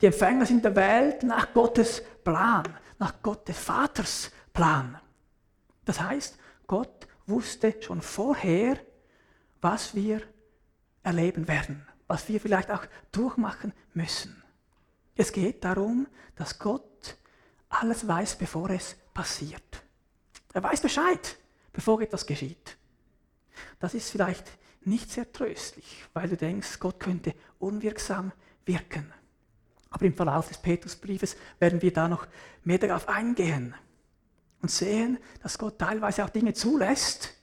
Die 0.00 0.06
Empfänger 0.06 0.46
sind 0.46 0.64
der 0.64 0.74
Welt 0.74 1.22
nach 1.22 1.52
Gottes 1.52 2.02
Plan, 2.24 2.64
nach 2.98 3.22
Gottes 3.22 3.58
Vaters 3.58 4.30
Plan. 4.52 4.98
Das 5.84 6.00
heißt, 6.00 6.38
Gott 6.66 7.06
wusste 7.26 7.76
schon 7.80 8.02
vorher, 8.02 8.78
was 9.60 9.94
wir 9.94 10.22
erleben 11.02 11.46
werden, 11.46 11.86
was 12.06 12.28
wir 12.28 12.40
vielleicht 12.40 12.70
auch 12.70 12.84
durchmachen 13.12 13.72
müssen. 13.94 14.42
Es 15.14 15.32
geht 15.32 15.64
darum, 15.64 16.06
dass 16.34 16.58
Gott 16.58 17.18
alles 17.68 18.06
weiß, 18.06 18.36
bevor 18.36 18.70
es 18.70 18.96
passiert. 19.14 19.82
Er 20.52 20.62
weiß 20.62 20.80
Bescheid, 20.80 21.36
bevor 21.72 22.00
etwas 22.00 22.26
geschieht. 22.26 22.76
Das 23.78 23.94
ist 23.94 24.10
vielleicht 24.10 24.44
nicht 24.82 25.10
sehr 25.10 25.30
tröstlich, 25.32 26.04
weil 26.12 26.28
du 26.28 26.36
denkst, 26.36 26.78
Gott 26.78 27.00
könnte 27.00 27.34
unwirksam 27.58 28.32
wirken. 28.64 29.12
Aber 29.90 30.04
im 30.06 30.14
Verlauf 30.14 30.48
des 30.48 30.58
Petrusbriefes 30.58 31.36
werden 31.58 31.82
wir 31.82 31.92
da 31.92 32.08
noch 32.08 32.26
mehr 32.62 32.78
darauf 32.78 33.08
eingehen 33.08 33.74
und 34.62 34.70
sehen, 34.70 35.18
dass 35.42 35.58
Gott 35.58 35.78
teilweise 35.78 36.24
auch 36.24 36.30
Dinge 36.30 36.54
zulässt, 36.54 37.34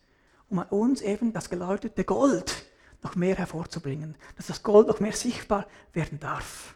um 0.49 0.59
an 0.59 0.69
uns 0.69 1.01
eben 1.01 1.33
das 1.33 1.49
geläutete 1.49 2.05
Gold 2.05 2.65
noch 3.03 3.15
mehr 3.15 3.35
hervorzubringen, 3.35 4.15
dass 4.37 4.47
das 4.47 4.63
Gold 4.63 4.87
noch 4.87 4.99
mehr 4.99 5.11
sichtbar 5.11 5.67
werden 5.93 6.19
darf. 6.19 6.75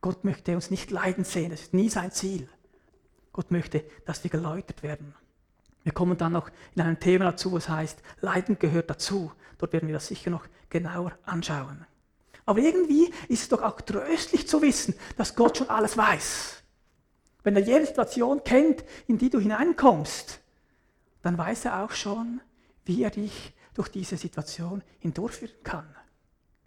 Gott 0.00 0.24
möchte 0.24 0.54
uns 0.54 0.70
nicht 0.70 0.90
leiden 0.90 1.24
sehen, 1.24 1.50
das 1.50 1.62
ist 1.62 1.74
nie 1.74 1.88
sein 1.88 2.10
Ziel. 2.10 2.48
Gott 3.32 3.50
möchte, 3.50 3.84
dass 4.06 4.24
wir 4.24 4.30
geläutert 4.30 4.82
werden. 4.82 5.14
Wir 5.82 5.92
kommen 5.92 6.16
dann 6.18 6.32
noch 6.32 6.50
in 6.74 6.82
einem 6.82 7.00
Thema 7.00 7.26
dazu, 7.26 7.52
was 7.52 7.68
heißt, 7.68 8.02
Leiden 8.20 8.58
gehört 8.58 8.90
dazu. 8.90 9.32
Dort 9.58 9.72
werden 9.72 9.88
wir 9.88 9.94
das 9.94 10.08
sicher 10.08 10.30
noch 10.30 10.46
genauer 10.68 11.12
anschauen. 11.24 11.86
Aber 12.46 12.60
irgendwie 12.60 13.12
ist 13.28 13.42
es 13.42 13.48
doch 13.48 13.62
auch 13.62 13.80
tröstlich 13.80 14.48
zu 14.48 14.60
wissen, 14.62 14.94
dass 15.16 15.36
Gott 15.36 15.58
schon 15.58 15.70
alles 15.70 15.96
weiß. 15.96 16.62
Wenn 17.42 17.56
er 17.56 17.62
jede 17.62 17.86
Situation 17.86 18.42
kennt, 18.44 18.84
in 19.06 19.18
die 19.18 19.30
du 19.30 19.38
hineinkommst, 19.38 20.40
dann 21.22 21.38
weiß 21.38 21.66
er 21.66 21.84
auch 21.84 21.92
schon, 21.92 22.40
wie 22.84 23.02
er 23.02 23.10
dich 23.10 23.54
durch 23.74 23.88
diese 23.88 24.16
Situation 24.16 24.82
hindurchführen 24.98 25.62
kann. 25.62 25.94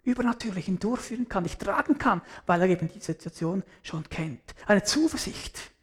Übernatürlichen 0.04 0.78
durchführen 0.78 1.28
kann, 1.28 1.44
nicht 1.44 1.60
tragen 1.60 1.98
kann, 1.98 2.22
weil 2.46 2.60
er 2.62 2.68
eben 2.68 2.88
die 2.88 3.00
Situation 3.00 3.62
schon 3.82 4.08
kennt. 4.08 4.54
Eine 4.66 4.84
Zuversicht. 4.84 5.73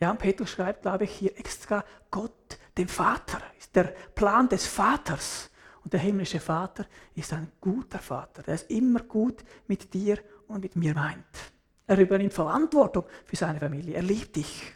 Ja, 0.00 0.10
und 0.10 0.18
Petrus 0.18 0.50
schreibt, 0.50 0.82
glaube 0.82 1.04
ich, 1.04 1.10
hier 1.10 1.36
extra 1.38 1.84
Gott, 2.10 2.58
dem 2.76 2.88
Vater, 2.88 3.42
ist 3.58 3.74
der 3.74 3.94
Plan 4.14 4.48
des 4.48 4.66
Vaters. 4.66 5.50
Und 5.82 5.92
der 5.92 6.00
himmlische 6.00 6.40
Vater 6.40 6.86
ist 7.14 7.32
ein 7.32 7.50
guter 7.60 7.98
Vater. 7.98 8.42
Er 8.46 8.54
ist 8.54 8.70
immer 8.70 9.00
gut 9.00 9.44
mit 9.66 9.92
dir 9.92 10.18
und 10.46 10.62
mit 10.62 10.76
mir 10.76 10.94
meint. 10.94 11.52
Er 11.86 11.98
übernimmt 11.98 12.34
Verantwortung 12.34 13.04
für 13.24 13.36
seine 13.36 13.58
Familie. 13.58 13.94
Er 13.94 14.02
liebt 14.02 14.36
dich. 14.36 14.72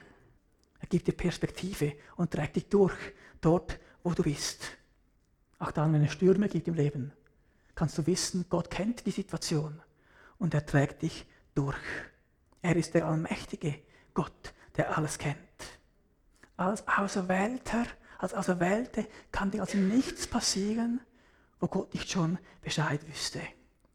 Er 0.80 0.88
gibt 0.88 1.06
dir 1.06 1.12
Perspektive 1.12 1.92
und 2.16 2.30
trägt 2.30 2.56
dich 2.56 2.68
durch, 2.68 2.96
dort, 3.40 3.78
wo 4.02 4.12
du 4.12 4.22
bist. 4.22 4.62
Auch 5.58 5.70
dann, 5.70 5.92
wenn 5.92 6.04
es 6.04 6.12
Stürme 6.12 6.48
gibt 6.48 6.66
im 6.66 6.74
Leben, 6.74 7.12
kannst 7.74 7.98
du 7.98 8.06
wissen, 8.06 8.46
Gott 8.48 8.70
kennt 8.70 9.06
die 9.06 9.10
Situation 9.10 9.80
und 10.38 10.54
er 10.54 10.66
trägt 10.66 11.02
dich 11.02 11.26
durch. 11.54 11.76
Er 12.62 12.76
ist 12.76 12.94
der 12.94 13.06
allmächtige 13.06 13.74
Gott, 14.14 14.54
der 14.76 14.96
alles 14.96 15.18
kennt. 15.18 15.38
Als 16.56 16.86
Auserwählter, 16.86 17.86
als 18.18 18.34
Auserwählte 18.34 19.06
kann 19.30 19.50
dir 19.50 19.60
also 19.60 19.78
nichts 19.78 20.26
passieren, 20.26 21.00
wo 21.60 21.66
Gott 21.66 21.92
nicht 21.94 22.10
schon 22.10 22.38
Bescheid 22.60 23.00
wüsste. 23.08 23.40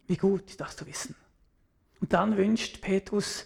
Wie 0.07 0.17
gut 0.17 0.60
das 0.60 0.75
zu 0.75 0.86
wissen. 0.86 1.15
Und 2.00 2.13
dann 2.13 2.38
wünscht 2.38 2.81
Petrus 2.81 3.46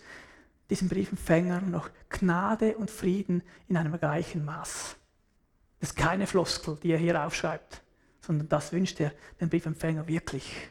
diesem 0.69 0.89
Briefempfänger 0.89 1.61
noch 1.61 1.89
Gnade 2.09 2.77
und 2.77 2.89
Frieden 2.89 3.43
in 3.67 3.77
einem 3.77 3.93
reichen 3.93 4.45
Maß. 4.45 4.95
Das 5.79 5.89
ist 5.89 5.95
keine 5.95 6.27
Floskel, 6.27 6.77
die 6.81 6.91
er 6.91 6.97
hier 6.97 7.25
aufschreibt, 7.25 7.81
sondern 8.21 8.47
das 8.47 8.71
wünscht 8.71 8.99
er 8.99 9.11
dem 9.39 9.49
Briefempfänger 9.49 10.07
wirklich. 10.07 10.69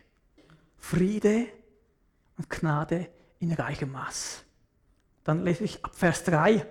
Friede 0.79 1.47
und 2.37 2.49
Gnade 2.49 3.09
in 3.41 3.53
reichem 3.53 3.93
Maß. 3.93 4.45
Dann 5.31 5.45
lese 5.45 5.63
ich 5.63 5.85
ab 5.85 5.95
Vers 5.95 6.25
3. 6.25 6.67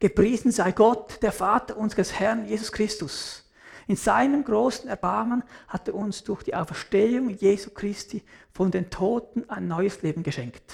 Gepriesen 0.00 0.50
sei 0.50 0.72
Gott, 0.72 1.22
der 1.22 1.30
Vater 1.30 1.76
unseres 1.76 2.18
Herrn 2.18 2.44
Jesus 2.44 2.72
Christus. 2.72 3.48
In 3.86 3.94
seinem 3.94 4.42
großen 4.42 4.88
Erbarmen 4.88 5.44
hat 5.68 5.86
er 5.86 5.94
uns 5.94 6.24
durch 6.24 6.42
die 6.42 6.56
Auferstehung 6.56 7.30
Jesu 7.30 7.70
Christi 7.70 8.24
von 8.50 8.72
den 8.72 8.90
Toten 8.90 9.48
ein 9.48 9.68
neues 9.68 10.02
Leben 10.02 10.24
geschenkt. 10.24 10.64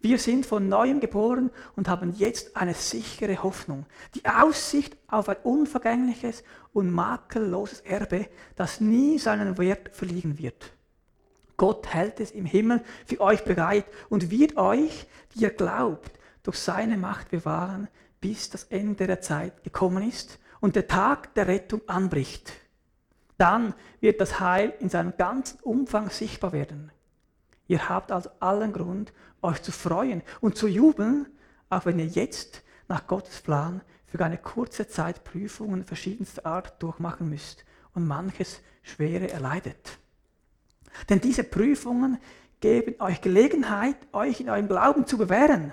Wir 0.00 0.16
sind 0.16 0.46
von 0.46 0.66
neuem 0.66 1.00
geboren 1.00 1.50
und 1.76 1.88
haben 1.88 2.14
jetzt 2.16 2.56
eine 2.56 2.72
sichere 2.72 3.42
Hoffnung, 3.42 3.84
die 4.14 4.24
Aussicht 4.24 4.96
auf 5.08 5.28
ein 5.28 5.36
unvergängliches 5.42 6.42
und 6.72 6.90
makelloses 6.90 7.80
Erbe, 7.80 8.30
das 8.56 8.80
nie 8.80 9.18
seinen 9.18 9.58
Wert 9.58 9.94
verlieren 9.94 10.38
wird. 10.38 10.72
Gott 11.58 11.92
hält 11.92 12.20
es 12.20 12.30
im 12.30 12.46
Himmel 12.46 12.82
für 13.04 13.20
euch 13.20 13.44
bereit 13.44 13.84
und 14.08 14.30
wird 14.30 14.56
euch, 14.56 15.06
die 15.34 15.40
ihr 15.40 15.50
glaubt, 15.50 16.12
durch 16.44 16.56
seine 16.56 16.96
Macht 16.96 17.30
bewahren, 17.30 17.88
bis 18.20 18.48
das 18.48 18.64
Ende 18.64 19.06
der 19.06 19.20
Zeit 19.20 19.64
gekommen 19.64 20.08
ist 20.08 20.38
und 20.60 20.76
der 20.76 20.86
Tag 20.86 21.34
der 21.34 21.48
Rettung 21.48 21.82
anbricht. 21.88 22.52
Dann 23.36 23.74
wird 24.00 24.20
das 24.20 24.40
Heil 24.40 24.72
in 24.78 24.88
seinem 24.88 25.16
ganzen 25.16 25.60
Umfang 25.60 26.10
sichtbar 26.10 26.52
werden. 26.52 26.90
Ihr 27.66 27.88
habt 27.88 28.12
also 28.12 28.30
allen 28.40 28.72
Grund, 28.72 29.12
euch 29.42 29.60
zu 29.60 29.72
freuen 29.72 30.22
und 30.40 30.56
zu 30.56 30.68
jubeln, 30.68 31.26
auch 31.70 31.86
wenn 31.86 31.98
ihr 31.98 32.06
jetzt 32.06 32.62
nach 32.86 33.06
Gottes 33.06 33.42
Plan 33.42 33.82
für 34.06 34.24
eine 34.24 34.38
kurze 34.38 34.88
Zeit 34.88 35.24
Prüfungen 35.24 35.84
verschiedenster 35.84 36.46
Art 36.46 36.80
durchmachen 36.82 37.28
müsst 37.28 37.64
und 37.94 38.06
manches 38.06 38.60
Schwere 38.82 39.30
erleidet. 39.30 39.98
Denn 41.08 41.20
diese 41.20 41.44
Prüfungen 41.44 42.18
geben 42.60 42.94
euch 43.00 43.20
Gelegenheit, 43.20 43.96
euch 44.12 44.40
in 44.40 44.50
eurem 44.50 44.68
Glauben 44.68 45.06
zu 45.06 45.18
bewähren. 45.18 45.72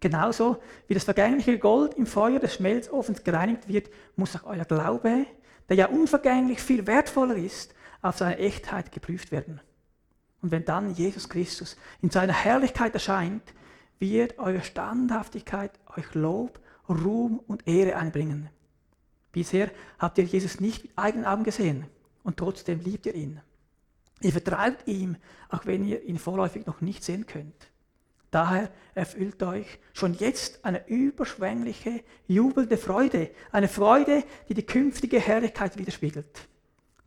Genauso 0.00 0.58
wie 0.86 0.94
das 0.94 1.04
vergängliche 1.04 1.58
Gold 1.58 1.94
im 1.94 2.06
Feuer 2.06 2.38
des 2.38 2.54
Schmelzofens 2.54 3.24
gereinigt 3.24 3.68
wird, 3.68 3.88
muss 4.16 4.36
auch 4.36 4.44
euer 4.44 4.64
Glaube, 4.64 5.26
der 5.68 5.76
ja 5.76 5.86
unvergänglich 5.86 6.60
viel 6.60 6.86
wertvoller 6.86 7.36
ist, 7.36 7.74
auf 8.02 8.18
seine 8.18 8.38
Echtheit 8.38 8.92
geprüft 8.92 9.32
werden. 9.32 9.60
Und 10.42 10.50
wenn 10.50 10.66
dann 10.66 10.94
Jesus 10.94 11.28
Christus 11.30 11.76
in 12.02 12.10
seiner 12.10 12.34
Herrlichkeit 12.34 12.92
erscheint, 12.92 13.42
wird 13.98 14.38
eure 14.38 14.62
Standhaftigkeit 14.62 15.72
euch 15.96 16.14
Lob, 16.14 16.60
Ruhm 16.86 17.40
und 17.46 17.66
Ehre 17.66 17.96
einbringen. 17.96 18.50
Bisher 19.32 19.70
habt 19.98 20.18
ihr 20.18 20.24
Jesus 20.24 20.60
nicht 20.60 20.82
mit 20.82 20.98
eigenen 20.98 21.24
Augen 21.24 21.44
gesehen 21.44 21.86
und 22.22 22.36
trotzdem 22.36 22.80
liebt 22.80 23.06
ihr 23.06 23.14
ihn. 23.14 23.40
Ihr 24.24 24.32
vertraut 24.32 24.78
ihm, 24.86 25.16
auch 25.50 25.66
wenn 25.66 25.86
ihr 25.86 26.02
ihn 26.02 26.18
vorläufig 26.18 26.64
noch 26.66 26.80
nicht 26.80 27.04
sehen 27.04 27.26
könnt. 27.26 27.70
Daher 28.30 28.70
erfüllt 28.94 29.42
euch 29.42 29.78
schon 29.92 30.14
jetzt 30.14 30.64
eine 30.64 30.88
überschwängliche, 30.88 32.02
jubelnde 32.26 32.78
Freude, 32.78 33.30
eine 33.52 33.68
Freude, 33.68 34.24
die 34.48 34.54
die 34.54 34.64
künftige 34.64 35.20
Herrlichkeit 35.20 35.76
widerspiegelt. 35.76 36.48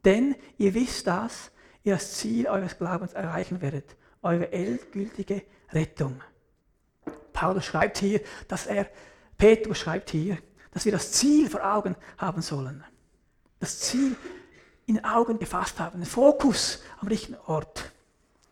Denn 0.06 0.36
ihr 0.60 0.75
wisst 0.75 1.08
das, 1.08 1.51
ihr 1.84 1.95
das 1.95 2.13
Ziel 2.13 2.47
eures 2.47 2.77
Glaubens 2.77 3.13
erreichen 3.13 3.62
werdet, 3.62 3.95
eure 4.21 4.51
endgültige 4.51 5.41
Rettung. 5.71 6.21
Paulus 7.34 7.65
schreibt 7.65 7.97
hier, 7.97 8.21
dass 8.47 8.67
er, 8.67 8.88
Petrus 9.39 9.80
schreibt 9.80 10.12
hier, 10.12 10.38
dass 10.69 10.86
wir 10.86 10.91
das 10.91 11.13
Ziel 11.13 11.49
vor 11.49 11.65
Augen 11.65 11.95
haben 12.19 12.43
sollen. 12.43 12.84
Das 13.60 13.80
Ziel 13.80 14.15
in 14.88 14.95
den 14.95 15.06
Augen 15.06 15.38
gefasst 15.38 15.80
haben, 15.80 16.04
Fokus 16.06 16.82
am 17.00 17.10
richtigen 17.10 17.38
Ort. 17.45 17.91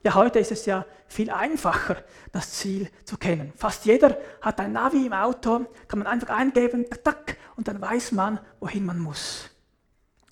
Ja, 0.04 0.14
heute 0.14 0.38
ist 0.38 0.52
es 0.52 0.68
ja 0.68 0.86
viel 1.08 1.32
einfacher, 1.32 2.04
das 2.32 2.52
Ziel 2.52 2.90
zu 3.06 3.18
kennen. 3.18 3.54
Fast 3.56 3.86
jeder 3.86 4.18
hat 4.42 4.60
ein 4.60 4.74
Navi 4.74 5.08
im 5.08 5.14
Auto, 5.14 5.66
kann 5.88 6.00
man 6.00 6.08
einfach 6.08 6.30
eingeben, 6.30 6.86
tak, 7.04 7.38
und 7.56 7.68
dann 7.68 7.82
weiß 7.82 8.12
man, 8.12 8.40
wohin 8.60 8.86
man 8.86 9.00
muss. 9.00 9.50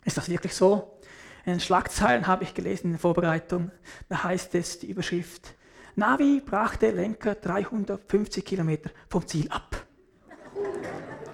Ist 0.04 0.18
das 0.18 0.30
wirklich 0.30 0.54
so? 0.54 1.00
In 1.46 1.54
den 1.54 1.60
Schlagzeilen 1.60 2.28
habe 2.28 2.44
ich 2.44 2.54
gelesen 2.54 2.88
in 2.88 2.92
der 2.92 3.00
Vorbereitung, 3.00 3.72
da 4.10 4.24
heißt 4.24 4.54
es 4.56 4.80
die 4.80 4.92
Überschrift, 4.92 5.56
Navi 5.96 6.42
brachte 6.46 6.92
Lenker 6.92 7.36
350 7.36 8.44
Kilometer 8.44 8.90
vom 9.10 9.26
Ziel 9.26 9.50
ab. 9.50 9.86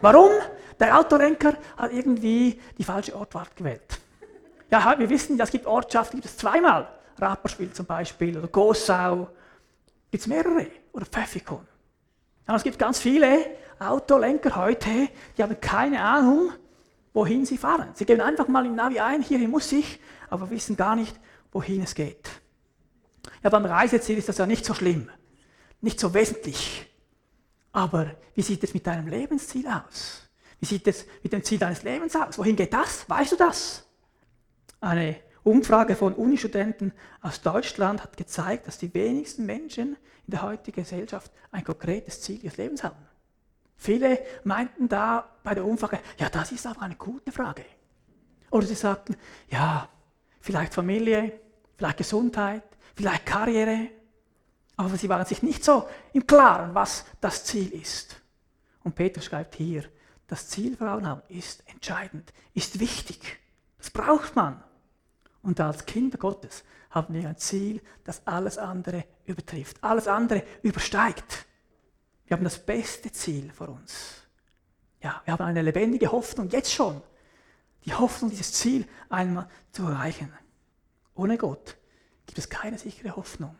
Warum? 0.01 0.31
Der 0.79 0.97
Autolenker 0.97 1.57
hat 1.75 1.91
irgendwie 1.91 2.59
die 2.77 2.83
falsche 2.83 3.15
Ortwahl 3.15 3.47
gewählt. 3.55 3.98
Ja, 4.71 4.97
wir 4.97 5.09
wissen, 5.09 5.39
es 5.39 5.51
gibt 5.51 5.65
Ortschaften, 5.65 6.17
gibt 6.17 6.25
es 6.25 6.37
zweimal. 6.37 6.87
Rapperswil 7.17 7.71
zum 7.73 7.85
Beispiel 7.85 8.37
oder 8.37 8.47
Gossau. 8.47 9.29
Gibt 10.11 10.21
es 10.21 10.27
mehrere. 10.27 10.67
Oder 10.93 11.05
Pfäffikon. 11.05 11.65
Ja, 12.47 12.55
es 12.55 12.63
gibt 12.63 12.79
ganz 12.79 12.99
viele 12.99 13.45
Autolenker 13.79 14.55
heute, 14.55 15.09
die 15.37 15.43
haben 15.43 15.59
keine 15.61 16.01
Ahnung, 16.01 16.51
wohin 17.13 17.45
sie 17.45 17.57
fahren. 17.57 17.91
Sie 17.93 18.05
geben 18.05 18.21
einfach 18.21 18.47
mal 18.47 18.65
im 18.65 18.75
Navi 18.75 18.99
ein, 18.99 19.21
hierhin 19.21 19.49
muss 19.49 19.71
ich, 19.71 19.99
aber 20.29 20.49
wissen 20.49 20.75
gar 20.75 20.95
nicht, 20.95 21.17
wohin 21.51 21.83
es 21.83 21.95
geht. 21.95 22.29
Ja, 23.43 23.49
beim 23.49 23.65
Reiseziel 23.65 24.17
ist 24.17 24.27
das 24.27 24.37
ja 24.37 24.45
nicht 24.45 24.65
so 24.65 24.73
schlimm, 24.73 25.09
nicht 25.79 25.99
so 25.99 26.13
wesentlich. 26.13 26.91
Aber 27.71 28.15
wie 28.35 28.41
sieht 28.41 28.63
es 28.63 28.73
mit 28.73 28.85
deinem 28.85 29.07
Lebensziel 29.07 29.67
aus? 29.67 30.27
Wie 30.59 30.65
sieht 30.65 30.87
es 30.87 31.05
mit 31.23 31.31
dem 31.31 31.43
Ziel 31.43 31.59
deines 31.59 31.83
Lebens 31.83 32.15
aus? 32.15 32.37
Wohin 32.37 32.55
geht 32.55 32.73
das? 32.73 33.07
Weißt 33.07 33.31
du 33.31 33.35
das? 33.37 33.85
Eine 34.81 35.17
Umfrage 35.43 35.95
von 35.95 36.13
Unistudenten 36.13 36.93
aus 37.21 37.41
Deutschland 37.41 38.03
hat 38.03 38.17
gezeigt, 38.17 38.67
dass 38.67 38.77
die 38.77 38.93
wenigsten 38.93 39.45
Menschen 39.45 39.97
in 40.27 40.31
der 40.31 40.41
heutigen 40.41 40.81
Gesellschaft 40.81 41.31
ein 41.51 41.63
konkretes 41.63 42.21
Ziel 42.21 42.43
ihres 42.43 42.57
Lebens 42.57 42.83
haben. 42.83 43.09
Viele 43.77 44.19
meinten 44.43 44.89
da 44.89 45.37
bei 45.43 45.55
der 45.55 45.65
Umfrage, 45.65 45.99
ja, 46.17 46.29
das 46.29 46.51
ist 46.51 46.67
aber 46.67 46.81
eine 46.81 46.95
gute 46.95 47.31
Frage. 47.31 47.65
Oder 48.51 48.67
sie 48.67 48.75
sagten, 48.75 49.15
ja, 49.49 49.87
vielleicht 50.41 50.73
Familie, 50.73 51.39
vielleicht 51.77 51.97
Gesundheit, 51.97 52.63
vielleicht 52.95 53.25
Karriere. 53.25 53.87
Aber 54.75 54.89
sie 54.97 55.09
waren 55.09 55.25
sich 55.25 55.43
nicht 55.43 55.63
so 55.63 55.87
im 56.13 56.27
Klaren, 56.27 56.73
was 56.75 57.05
das 57.21 57.45
Ziel 57.45 57.69
ist. 57.73 58.21
Und 58.83 58.95
Peter 58.95 59.21
schreibt 59.21 59.55
hier, 59.55 59.83
das 60.27 60.47
Ziel 60.47 60.77
vor 60.77 60.91
Augen 60.91 61.07
haben 61.07 61.21
ist 61.27 61.63
entscheidend, 61.67 62.33
ist 62.53 62.79
wichtig. 62.79 63.39
Das 63.77 63.89
braucht 63.89 64.35
man. 64.35 64.63
Und 65.41 65.59
als 65.59 65.85
Kinder 65.85 66.17
Gottes 66.17 66.63
haben 66.89 67.13
wir 67.13 67.27
ein 67.27 67.37
Ziel, 67.37 67.81
das 68.03 68.25
alles 68.25 68.57
andere 68.57 69.05
übertrifft, 69.25 69.77
alles 69.81 70.07
andere 70.07 70.43
übersteigt. 70.63 71.45
Wir 72.25 72.35
haben 72.35 72.43
das 72.43 72.63
beste 72.63 73.11
Ziel 73.11 73.51
vor 73.51 73.69
uns. 73.69 74.27
Ja, 75.01 75.21
wir 75.25 75.33
haben 75.33 75.45
eine 75.45 75.61
lebendige 75.61 76.11
Hoffnung, 76.11 76.49
jetzt 76.49 76.73
schon. 76.73 77.01
Die 77.85 77.93
Hoffnung, 77.93 78.29
dieses 78.29 78.51
Ziel 78.51 78.85
einmal 79.09 79.47
zu 79.71 79.83
erreichen. 79.83 80.31
Ohne 81.15 81.37
Gott 81.37 81.77
gibt 82.25 82.37
es 82.37 82.49
keine 82.49 82.77
sichere 82.77 83.15
Hoffnung. 83.15 83.55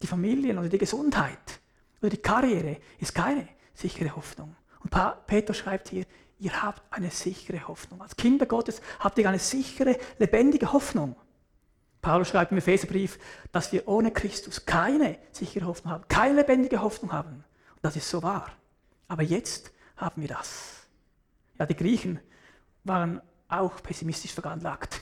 Die 0.00 0.06
Familien 0.06 0.58
oder 0.58 0.68
die 0.68 0.78
Gesundheit 0.78 1.60
oder 2.00 2.10
die 2.10 2.18
Karriere 2.18 2.78
ist 2.98 3.14
keine 3.14 3.48
sichere 3.74 4.14
Hoffnung. 4.14 4.56
Und 4.80 4.90
Peter 5.26 5.54
schreibt 5.54 5.88
hier, 5.88 6.06
ihr 6.42 6.60
habt 6.60 6.82
eine 6.90 7.10
sichere 7.10 7.68
Hoffnung. 7.68 8.02
Als 8.02 8.16
Kinder 8.16 8.46
Gottes 8.46 8.82
habt 8.98 9.16
ihr 9.18 9.28
eine 9.28 9.38
sichere, 9.38 9.96
lebendige 10.18 10.72
Hoffnung. 10.72 11.14
Paulus 12.00 12.28
schreibt 12.28 12.50
im 12.50 12.58
Epheserbrief, 12.58 13.16
dass 13.52 13.72
wir 13.72 13.86
ohne 13.86 14.10
Christus 14.10 14.66
keine 14.66 15.18
sichere 15.30 15.66
Hoffnung 15.66 15.94
haben, 15.94 16.04
keine 16.08 16.34
lebendige 16.34 16.82
Hoffnung 16.82 17.12
haben. 17.12 17.44
Und 17.76 17.82
das 17.82 17.94
ist 17.94 18.10
so 18.10 18.24
wahr. 18.24 18.50
Aber 19.06 19.22
jetzt 19.22 19.70
haben 19.96 20.20
wir 20.20 20.28
das. 20.28 20.80
Ja, 21.60 21.66
die 21.66 21.76
Griechen 21.76 22.18
waren 22.82 23.22
auch 23.48 23.80
pessimistisch 23.80 24.32
veranlagt. 24.32 25.00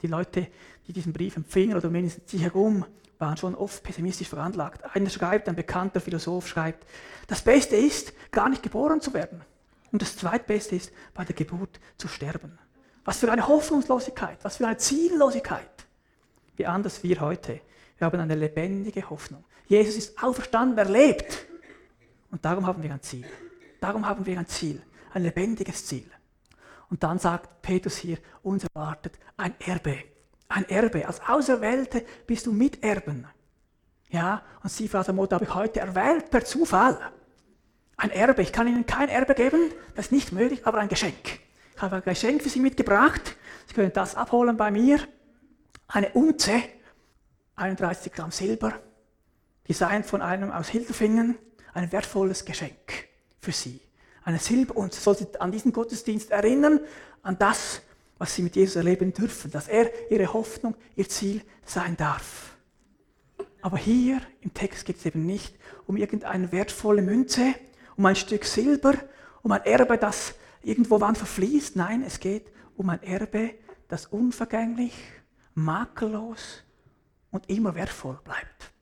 Die 0.00 0.06
Leute, 0.06 0.48
die 0.86 0.94
diesen 0.94 1.12
Brief 1.12 1.36
empfingen 1.36 1.76
oder 1.76 1.90
mindestens 1.90 2.30
sich 2.30 2.40
herum, 2.40 2.86
waren 3.18 3.36
schon 3.36 3.54
oft 3.54 3.82
pessimistisch 3.82 4.28
veranlagt. 4.28 4.84
Einer 4.96 5.10
schreibt, 5.10 5.50
ein 5.50 5.56
bekannter 5.56 6.00
Philosoph 6.00 6.48
schreibt, 6.48 6.86
das 7.26 7.42
Beste 7.42 7.76
ist, 7.76 8.14
gar 8.30 8.48
nicht 8.48 8.62
geboren 8.62 9.02
zu 9.02 9.12
werden. 9.12 9.44
Und 9.92 10.02
das 10.02 10.16
Zweitbeste 10.16 10.76
ist, 10.76 10.92
bei 11.14 11.24
der 11.24 11.34
Geburt 11.34 11.80
zu 11.96 12.08
sterben. 12.08 12.58
Was 13.04 13.18
für 13.18 13.30
eine 13.30 13.46
Hoffnungslosigkeit, 13.46 14.38
was 14.42 14.56
für 14.56 14.66
eine 14.66 14.76
Ziellosigkeit. 14.76 15.86
Wie 16.56 16.66
anders 16.66 17.02
wir 17.02 17.20
heute. 17.20 17.60
Wir 17.98 18.06
haben 18.06 18.20
eine 18.20 18.34
lebendige 18.34 19.08
Hoffnung. 19.08 19.44
Jesus 19.68 19.96
ist 19.96 20.22
auferstanden, 20.22 20.76
er 20.78 20.86
lebt. 20.86 21.46
Und 22.30 22.44
darum 22.44 22.66
haben 22.66 22.82
wir 22.82 22.92
ein 22.92 23.02
Ziel. 23.02 23.26
Darum 23.80 24.06
haben 24.06 24.26
wir 24.26 24.38
ein 24.38 24.46
Ziel, 24.46 24.82
ein 25.12 25.22
lebendiges 25.22 25.86
Ziel. 25.86 26.10
Und 26.90 27.02
dann 27.02 27.18
sagt 27.18 27.62
Petrus 27.62 27.96
hier, 27.96 28.18
uns 28.42 28.64
erwartet 28.64 29.18
ein 29.36 29.54
Erbe. 29.60 29.98
Ein 30.48 30.68
Erbe. 30.68 31.06
Als 31.06 31.20
Auserwählte 31.26 32.04
bist 32.26 32.46
du 32.46 32.52
Miterben. 32.52 33.26
Ja, 34.10 34.42
und 34.62 34.70
Sie, 34.70 34.88
Frau 34.88 35.12
Motto, 35.12 35.34
habe 35.34 35.44
ich 35.44 35.54
heute 35.54 35.80
erwählt 35.80 36.30
per 36.30 36.44
Zufall. 36.44 36.98
Ein 37.96 38.10
Erbe. 38.10 38.42
Ich 38.42 38.52
kann 38.52 38.68
Ihnen 38.68 38.86
kein 38.86 39.08
Erbe 39.08 39.34
geben, 39.34 39.72
das 39.94 40.06
ist 40.06 40.12
nicht 40.12 40.32
möglich, 40.32 40.66
aber 40.66 40.78
ein 40.78 40.88
Geschenk. 40.88 41.40
Ich 41.74 41.82
habe 41.82 41.96
ein 41.96 42.02
Geschenk 42.02 42.42
für 42.42 42.48
Sie 42.48 42.60
mitgebracht. 42.60 43.36
Sie 43.66 43.74
können 43.74 43.92
das 43.92 44.14
abholen 44.14 44.56
bei 44.56 44.70
mir. 44.70 45.00
Eine 45.88 46.10
Unze, 46.10 46.62
31 47.56 48.12
Gramm 48.12 48.30
Silber, 48.30 48.74
designt 49.68 50.06
von 50.06 50.20
einem 50.20 50.50
aus 50.50 50.68
Hilterfingen, 50.68 51.36
ein 51.72 51.90
wertvolles 51.92 52.44
Geschenk 52.44 53.08
für 53.40 53.52
Sie. 53.52 53.80
Eine 54.24 54.38
Silberunze 54.40 55.00
soll 55.00 55.16
Sie 55.16 55.26
an 55.38 55.52
diesen 55.52 55.72
Gottesdienst 55.72 56.30
erinnern, 56.30 56.80
an 57.22 57.38
das, 57.38 57.82
was 58.18 58.34
Sie 58.34 58.42
mit 58.42 58.56
Jesus 58.56 58.76
erleben 58.76 59.12
dürfen, 59.12 59.50
dass 59.50 59.68
er 59.68 59.90
Ihre 60.10 60.32
Hoffnung, 60.32 60.74
Ihr 60.96 61.08
Ziel 61.08 61.42
sein 61.64 61.96
darf. 61.96 62.56
Aber 63.62 63.78
hier 63.78 64.20
im 64.40 64.52
Text 64.52 64.84
geht 64.84 64.96
es 64.96 65.06
eben 65.06 65.24
nicht 65.24 65.54
um 65.86 65.96
irgendeine 65.96 66.52
wertvolle 66.52 67.02
Münze, 67.02 67.54
um 67.96 68.06
ein 68.06 68.16
Stück 68.16 68.44
Silber, 68.44 68.94
um 69.42 69.52
ein 69.52 69.64
Erbe, 69.64 69.98
das 69.98 70.34
irgendwo 70.62 71.00
wann 71.00 71.14
verfließt. 71.14 71.76
Nein, 71.76 72.02
es 72.02 72.20
geht 72.20 72.52
um 72.76 72.90
ein 72.90 73.02
Erbe, 73.02 73.54
das 73.88 74.06
unvergänglich, 74.06 74.94
makellos 75.54 76.62
und 77.30 77.48
immer 77.48 77.74
wertvoll 77.74 78.18
bleibt. 78.24 78.72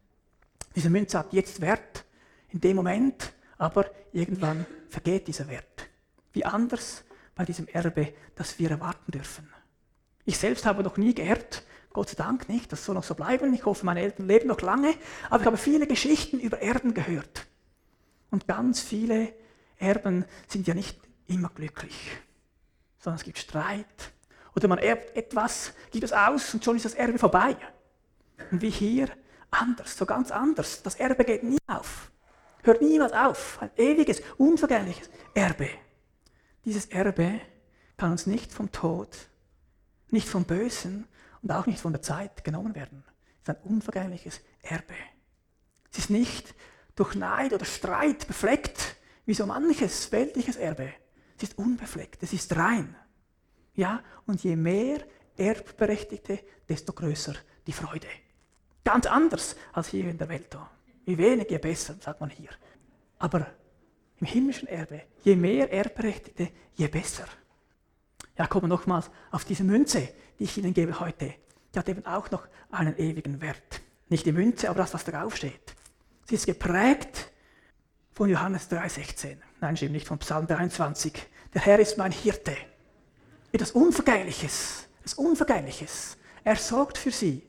Diese 0.74 0.90
Münze 0.90 1.18
hat 1.18 1.32
jetzt 1.32 1.60
Wert 1.60 2.04
in 2.48 2.60
dem 2.60 2.76
Moment, 2.76 3.32
aber 3.58 3.86
irgendwann 4.12 4.66
vergeht 4.88 5.28
dieser 5.28 5.48
Wert. 5.48 5.88
Wie 6.32 6.44
anders 6.44 7.04
bei 7.34 7.44
diesem 7.44 7.68
Erbe, 7.68 8.12
das 8.34 8.58
wir 8.58 8.70
erwarten 8.70 9.12
dürfen. 9.12 9.48
Ich 10.24 10.38
selbst 10.38 10.64
habe 10.64 10.82
noch 10.82 10.96
nie 10.96 11.14
geerbt, 11.14 11.64
Gott 11.92 12.08
sei 12.08 12.16
Dank 12.16 12.48
nicht, 12.48 12.72
das 12.72 12.84
soll 12.84 12.96
noch 12.96 13.04
so 13.04 13.14
bleiben. 13.14 13.54
Ich 13.54 13.64
hoffe, 13.64 13.86
meine 13.86 14.00
Eltern 14.00 14.26
leben 14.26 14.48
noch 14.48 14.60
lange, 14.62 14.94
aber 15.30 15.42
ich 15.42 15.46
habe 15.46 15.56
viele 15.56 15.86
Geschichten 15.86 16.40
über 16.40 16.60
Erben 16.60 16.92
gehört. 16.92 17.43
Und 18.34 18.48
ganz 18.48 18.80
viele 18.80 19.32
Erben 19.76 20.24
sind 20.48 20.66
ja 20.66 20.74
nicht 20.74 20.98
immer 21.28 21.50
glücklich, 21.50 21.94
sondern 22.98 23.18
es 23.20 23.24
gibt 23.24 23.38
Streit, 23.38 24.12
oder 24.56 24.66
man 24.66 24.78
erbt 24.78 25.16
etwas, 25.16 25.72
gibt 25.92 26.02
es 26.02 26.12
aus 26.12 26.52
und 26.52 26.64
schon 26.64 26.74
ist 26.74 26.84
das 26.84 26.94
Erbe 26.94 27.16
vorbei. 27.16 27.56
Und 28.50 28.60
wie 28.60 28.70
hier, 28.70 29.08
anders, 29.52 29.96
so 29.96 30.04
ganz 30.04 30.32
anders. 30.32 30.82
Das 30.82 30.96
Erbe 30.96 31.24
geht 31.24 31.44
nie 31.44 31.58
auf. 31.68 32.10
Hört 32.64 32.82
niemals 32.82 33.12
auf. 33.12 33.62
Ein 33.62 33.70
ewiges, 33.76 34.20
unvergängliches 34.36 35.10
Erbe. 35.32 35.68
Dieses 36.64 36.86
Erbe 36.86 37.40
kann 37.96 38.10
uns 38.10 38.26
nicht 38.26 38.52
vom 38.52 38.72
Tod, 38.72 39.16
nicht 40.10 40.28
vom 40.28 40.44
Bösen 40.44 41.06
und 41.40 41.52
auch 41.52 41.66
nicht 41.66 41.78
von 41.78 41.92
der 41.92 42.02
Zeit 42.02 42.42
genommen 42.42 42.74
werden. 42.74 43.04
Es 43.44 43.48
ist 43.48 43.56
ein 43.56 43.70
unvergängliches 43.70 44.40
Erbe. 44.62 44.94
Es 45.92 45.98
ist 45.98 46.10
nicht 46.10 46.52
durch 46.94 47.14
Neid 47.14 47.52
oder 47.52 47.64
Streit 47.64 48.26
befleckt, 48.26 48.96
wie 49.26 49.34
so 49.34 49.46
manches 49.46 50.10
weltliches 50.12 50.56
Erbe. 50.56 50.92
Es 51.36 51.44
ist 51.44 51.58
unbefleckt, 51.58 52.22
es 52.22 52.32
ist 52.32 52.54
rein. 52.56 52.94
Ja, 53.74 54.02
und 54.26 54.42
je 54.44 54.56
mehr 54.56 55.04
Erbberechtigte, 55.36 56.40
desto 56.68 56.92
größer 56.92 57.34
die 57.66 57.72
Freude. 57.72 58.06
Ganz 58.84 59.06
anders 59.06 59.56
als 59.72 59.88
hier 59.88 60.08
in 60.08 60.18
der 60.18 60.28
Welt. 60.28 60.56
Je 61.06 61.18
weniger, 61.18 61.50
je 61.50 61.58
besser, 61.58 61.96
sagt 62.00 62.20
man 62.20 62.30
hier. 62.30 62.50
Aber 63.18 63.46
im 64.20 64.26
himmlischen 64.26 64.68
Erbe, 64.68 65.02
je 65.22 65.34
mehr 65.34 65.72
Erbberechtigte, 65.72 66.50
je 66.74 66.86
besser. 66.88 67.26
Ja, 68.38 68.46
kommen 68.46 68.68
nochmals 68.68 69.10
auf 69.30 69.44
diese 69.44 69.64
Münze, 69.64 70.08
die 70.38 70.44
ich 70.44 70.58
Ihnen 70.58 70.74
gebe 70.74 71.00
heute. 71.00 71.34
Die 71.74 71.78
hat 71.78 71.88
eben 71.88 72.06
auch 72.06 72.30
noch 72.30 72.46
einen 72.70 72.96
ewigen 72.96 73.40
Wert. 73.40 73.80
Nicht 74.08 74.26
die 74.26 74.32
Münze, 74.32 74.68
aber 74.68 74.78
das, 74.78 74.94
was 74.94 75.04
darauf 75.04 75.36
steht. 75.36 75.73
Sie 76.26 76.36
ist 76.36 76.46
geprägt 76.46 77.30
von 78.12 78.28
Johannes 78.28 78.70
3,16. 78.70 79.36
Nein, 79.60 79.76
stimmt 79.76 79.92
nicht, 79.92 80.06
von 80.06 80.18
Psalm 80.18 80.46
23. 80.46 81.12
Der 81.52 81.62
Herr 81.62 81.78
ist 81.78 81.98
mein 81.98 82.12
Hirte 82.12 82.56
etwas 83.54 83.70
Unvergängliches. 83.70 84.88
Etwas 85.00 85.14
Unvergängliches. 85.14 86.16
Er 86.42 86.56
sorgt 86.56 86.98
für 86.98 87.12
sie. 87.12 87.48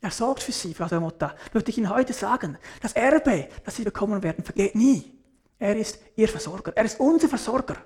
Er 0.00 0.10
sorgt 0.10 0.42
für 0.42 0.52
sie, 0.52 0.72
Frau 0.72 1.00
Motta. 1.00 1.34
Möchte 1.52 1.70
ich 1.70 1.78
Ihnen 1.78 1.90
heute 1.90 2.12
sagen, 2.12 2.58
das 2.80 2.92
Erbe, 2.92 3.48
das 3.64 3.76
Sie 3.76 3.82
bekommen 3.82 4.22
werden, 4.22 4.44
vergeht 4.44 4.76
nie. 4.76 5.12
Er 5.58 5.76
ist 5.76 5.98
Ihr 6.14 6.28
Versorger. 6.28 6.72
Er 6.76 6.84
ist 6.84 7.00
unser 7.00 7.28
Versorger. 7.28 7.76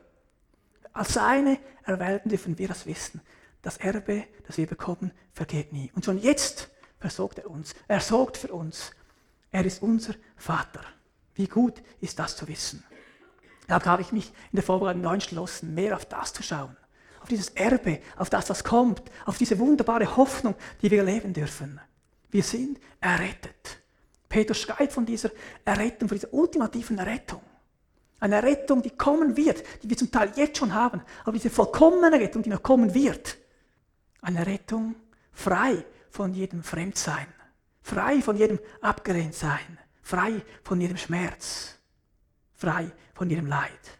Als 0.92 1.14
seine 1.14 1.58
Erwählten 1.84 2.28
dürfen 2.28 2.58
wir 2.58 2.68
das 2.68 2.84
wissen. 2.84 3.22
Das 3.62 3.78
Erbe, 3.78 4.24
das 4.46 4.58
wir 4.58 4.66
bekommen, 4.66 5.12
vergeht 5.32 5.72
nie. 5.72 5.90
Und 5.94 6.04
schon 6.04 6.18
jetzt 6.18 6.68
versorgt 6.98 7.38
er 7.38 7.48
uns. 7.48 7.74
Er 7.88 8.00
sorgt 8.00 8.36
für 8.36 8.52
uns. 8.52 8.90
Er 9.50 9.64
ist 9.64 9.82
unser 9.82 10.14
Vater. 10.36 10.82
Wie 11.34 11.46
gut 11.46 11.82
ist 12.00 12.18
das 12.18 12.36
zu 12.36 12.46
wissen? 12.48 12.84
Da 13.66 13.84
habe 13.84 14.02
ich 14.02 14.12
mich 14.12 14.28
in 14.52 14.56
der 14.56 14.62
Vorbereitung 14.62 15.02
neu 15.02 15.14
entschlossen, 15.14 15.74
mehr 15.74 15.96
auf 15.96 16.06
das 16.06 16.32
zu 16.32 16.42
schauen 16.42 16.76
auf 17.20 17.28
dieses 17.28 17.50
Erbe, 17.50 18.00
auf 18.16 18.30
das, 18.30 18.48
was 18.50 18.64
kommt, 18.64 19.02
auf 19.26 19.38
diese 19.38 19.58
wunderbare 19.58 20.16
Hoffnung, 20.16 20.54
die 20.82 20.90
wir 20.90 21.02
leben 21.02 21.32
dürfen. 21.32 21.80
Wir 22.30 22.42
sind 22.42 22.80
errettet. 23.00 23.80
Petrus 24.28 24.60
schreibt 24.60 24.92
von 24.92 25.04
dieser 25.04 25.30
Errettung, 25.64 26.08
von 26.08 26.16
dieser 26.16 26.32
ultimativen 26.32 26.98
Errettung. 26.98 27.42
Eine 28.20 28.42
Rettung, 28.42 28.82
die 28.82 28.90
kommen 28.90 29.36
wird, 29.36 29.62
die 29.82 29.88
wir 29.88 29.96
zum 29.96 30.10
Teil 30.10 30.32
jetzt 30.36 30.58
schon 30.58 30.74
haben, 30.74 31.02
aber 31.22 31.32
diese 31.32 31.50
vollkommene 31.50 32.12
Rettung, 32.18 32.42
die 32.42 32.50
noch 32.50 32.62
kommen 32.62 32.94
wird. 32.94 33.38
Eine 34.20 34.46
Rettung 34.46 34.94
frei 35.32 35.84
von 36.10 36.34
jedem 36.34 36.62
Fremdsein, 36.62 37.26
frei 37.90 38.22
von 38.22 38.36
jedem 38.36 38.58
Abgelehntsein, 38.80 39.78
frei 40.02 40.42
von 40.62 40.80
jedem 40.80 40.96
Schmerz, 40.96 41.78
frei 42.54 42.92
von 43.14 43.28
jedem 43.28 43.46
Leid. 43.46 43.98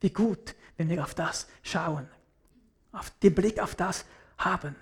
Wie 0.00 0.10
gut, 0.10 0.54
wenn 0.76 0.88
wir 0.88 1.02
auf 1.02 1.14
das 1.14 1.46
schauen 1.62 2.08
auf 2.92 3.10
den 3.22 3.34
Blick 3.34 3.60
auf 3.60 3.74
das 3.74 4.04
haben. 4.38 4.76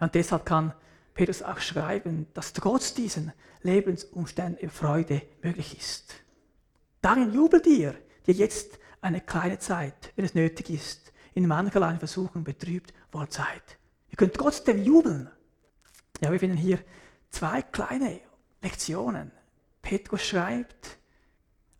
Und 0.00 0.14
deshalb 0.14 0.46
kann 0.46 0.74
Petrus 1.14 1.42
auch 1.42 1.58
schreiben, 1.58 2.26
dass 2.34 2.52
trotz 2.52 2.94
diesen 2.94 3.32
Lebensumständen 3.62 4.70
Freude 4.70 5.22
möglich 5.42 5.76
ist. 5.76 6.14
Darin 7.00 7.32
jubelt 7.32 7.66
ihr, 7.66 7.94
die 8.26 8.32
jetzt 8.32 8.78
eine 9.00 9.20
kleine 9.20 9.58
Zeit, 9.58 10.12
wenn 10.16 10.24
es 10.24 10.34
nötig 10.34 10.70
ist, 10.70 11.12
in 11.34 11.46
mancherlei 11.46 11.96
Versuchen 11.98 12.44
betrübt 12.44 12.92
wohl 13.12 13.30
seid. 13.30 13.78
Ihr 14.10 14.16
könnt 14.16 14.34
trotzdem 14.34 14.82
jubeln. 14.82 15.30
Ja, 16.20 16.32
wir 16.32 16.40
finden 16.40 16.56
hier 16.56 16.78
zwei 17.30 17.62
kleine 17.62 18.20
Lektionen. 18.62 19.30
Petrus 19.82 20.22
schreibt, 20.22 20.98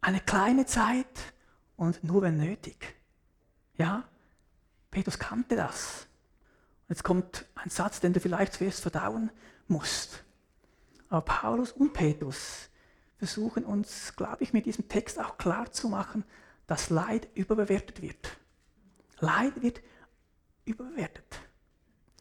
eine 0.00 0.20
kleine 0.20 0.66
Zeit 0.66 1.34
und 1.76 2.02
nur 2.04 2.22
wenn 2.22 2.36
nötig. 2.36 2.96
Ja, 3.76 4.04
Petrus 4.90 5.18
kannte 5.18 5.56
das. 5.56 6.06
Jetzt 6.88 7.04
kommt 7.04 7.46
ein 7.54 7.70
Satz, 7.70 8.00
den 8.00 8.12
du 8.12 8.20
vielleicht 8.20 8.54
zuerst 8.54 8.80
verdauen 8.80 9.30
musst. 9.66 10.24
Aber 11.08 11.22
Paulus 11.22 11.72
und 11.72 11.92
Petrus 11.92 12.70
versuchen 13.18 13.64
uns, 13.64 14.14
glaube 14.16 14.42
ich, 14.42 14.52
mit 14.52 14.66
diesem 14.66 14.88
Text 14.88 15.18
auch 15.18 15.36
klar 15.38 15.70
zu 15.72 15.88
machen, 15.88 16.24
dass 16.66 16.90
Leid 16.90 17.28
überbewertet 17.34 18.00
wird. 18.00 18.38
Leid 19.20 19.60
wird 19.62 19.80
überbewertet. 20.64 21.40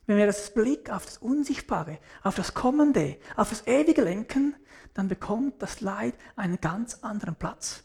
Wenn 0.08 0.18
wir 0.18 0.26
das 0.26 0.54
Blick 0.54 0.90
auf 0.90 1.06
das 1.06 1.18
Unsichtbare, 1.18 2.00
auf 2.24 2.36
das 2.36 2.54
Kommende, 2.54 3.18
auf 3.36 3.50
das 3.50 3.68
Ewige 3.68 4.02
lenken, 4.02 4.56
dann 4.94 5.10
bekommt 5.10 5.62
das 5.62 5.82
Leid 5.82 6.16
einen 6.38 6.62
ganz 6.62 7.00
anderen 7.02 7.36
Platz. 7.36 7.84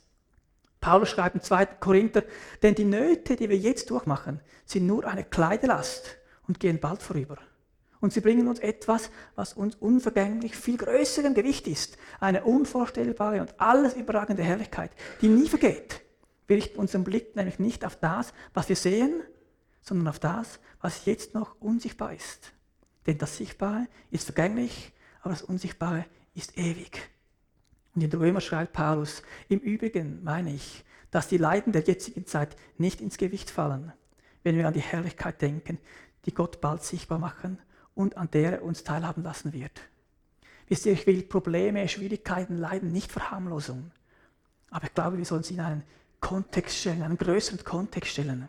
Paulus 0.80 1.08
schreibt 1.08 1.34
im 1.34 1.42
2. 1.42 1.66
Korinther, 1.80 2.22
denn 2.62 2.76
die 2.76 2.84
Nöte, 2.84 3.34
die 3.34 3.48
wir 3.48 3.58
jetzt 3.58 3.90
durchmachen, 3.90 4.40
sind 4.64 4.86
nur 4.86 5.04
eine 5.04 5.24
Kleidelast 5.24 6.16
und 6.46 6.60
gehen 6.60 6.78
bald 6.78 7.02
vorüber. 7.02 7.38
Und 8.00 8.12
sie 8.12 8.20
bringen 8.20 8.46
uns 8.46 8.60
etwas, 8.60 9.10
was 9.34 9.52
uns 9.52 9.74
unvergänglich 9.74 10.56
viel 10.56 10.76
größerem 10.76 11.34
Gewicht 11.34 11.66
ist. 11.66 11.98
Eine 12.20 12.44
unvorstellbare 12.44 13.40
und 13.40 13.60
alles 13.60 13.94
überragende 13.94 14.42
Herrlichkeit, 14.44 14.92
die 15.20 15.28
nie 15.28 15.48
vergeht. 15.48 16.02
Wir 16.46 16.56
richten 16.56 16.78
unseren 16.78 17.04
Blick 17.04 17.34
nämlich 17.34 17.58
nicht 17.58 17.84
auf 17.84 17.96
das, 17.96 18.32
was 18.54 18.68
wir 18.68 18.76
sehen, 18.76 19.22
sondern 19.82 20.08
auf 20.08 20.18
das, 20.18 20.60
was 20.80 21.04
jetzt 21.04 21.34
noch 21.34 21.60
unsichtbar 21.60 22.14
ist. 22.14 22.52
Denn 23.06 23.18
das 23.18 23.36
Sichtbare 23.36 23.88
ist 24.10 24.24
vergänglich, 24.24 24.92
aber 25.20 25.30
das 25.30 25.42
Unsichtbare 25.42 26.06
ist 26.34 26.56
ewig. 26.56 27.10
Und 27.94 28.02
in 28.02 28.10
der 28.10 28.20
Römer 28.20 28.40
schreibt 28.40 28.72
Paulus, 28.72 29.22
im 29.48 29.58
Übrigen 29.58 30.22
meine 30.24 30.54
ich, 30.54 30.84
dass 31.10 31.28
die 31.28 31.36
Leiden 31.36 31.72
der 31.72 31.82
jetzigen 31.82 32.26
Zeit 32.26 32.56
nicht 32.78 33.00
ins 33.00 33.18
Gewicht 33.18 33.50
fallen, 33.50 33.92
wenn 34.42 34.56
wir 34.56 34.66
an 34.66 34.72
die 34.72 34.80
Herrlichkeit 34.80 35.42
denken, 35.42 35.78
die 36.24 36.32
Gott 36.32 36.60
bald 36.60 36.82
sichtbar 36.84 37.18
machen 37.18 37.58
und 37.94 38.16
an 38.16 38.30
der 38.30 38.52
er 38.52 38.62
uns 38.62 38.84
teilhaben 38.84 39.22
lassen 39.22 39.52
wird. 39.52 39.82
Wisst 40.68 40.86
ihr, 40.86 40.92
ich 40.92 41.06
will 41.06 41.22
Probleme, 41.22 41.86
Schwierigkeiten, 41.88 42.56
Leiden 42.56 42.92
nicht 42.92 43.12
verharmlosen. 43.12 43.92
Aber 44.70 44.86
ich 44.86 44.94
glaube, 44.94 45.18
wir 45.18 45.24
sollen 45.26 45.42
sie 45.42 45.54
in 45.54 45.60
einen 45.60 45.82
Kontext 46.20 46.78
stellen, 46.78 47.02
einen 47.02 47.18
größeren 47.18 47.62
Kontext 47.62 48.12
stellen. 48.12 48.48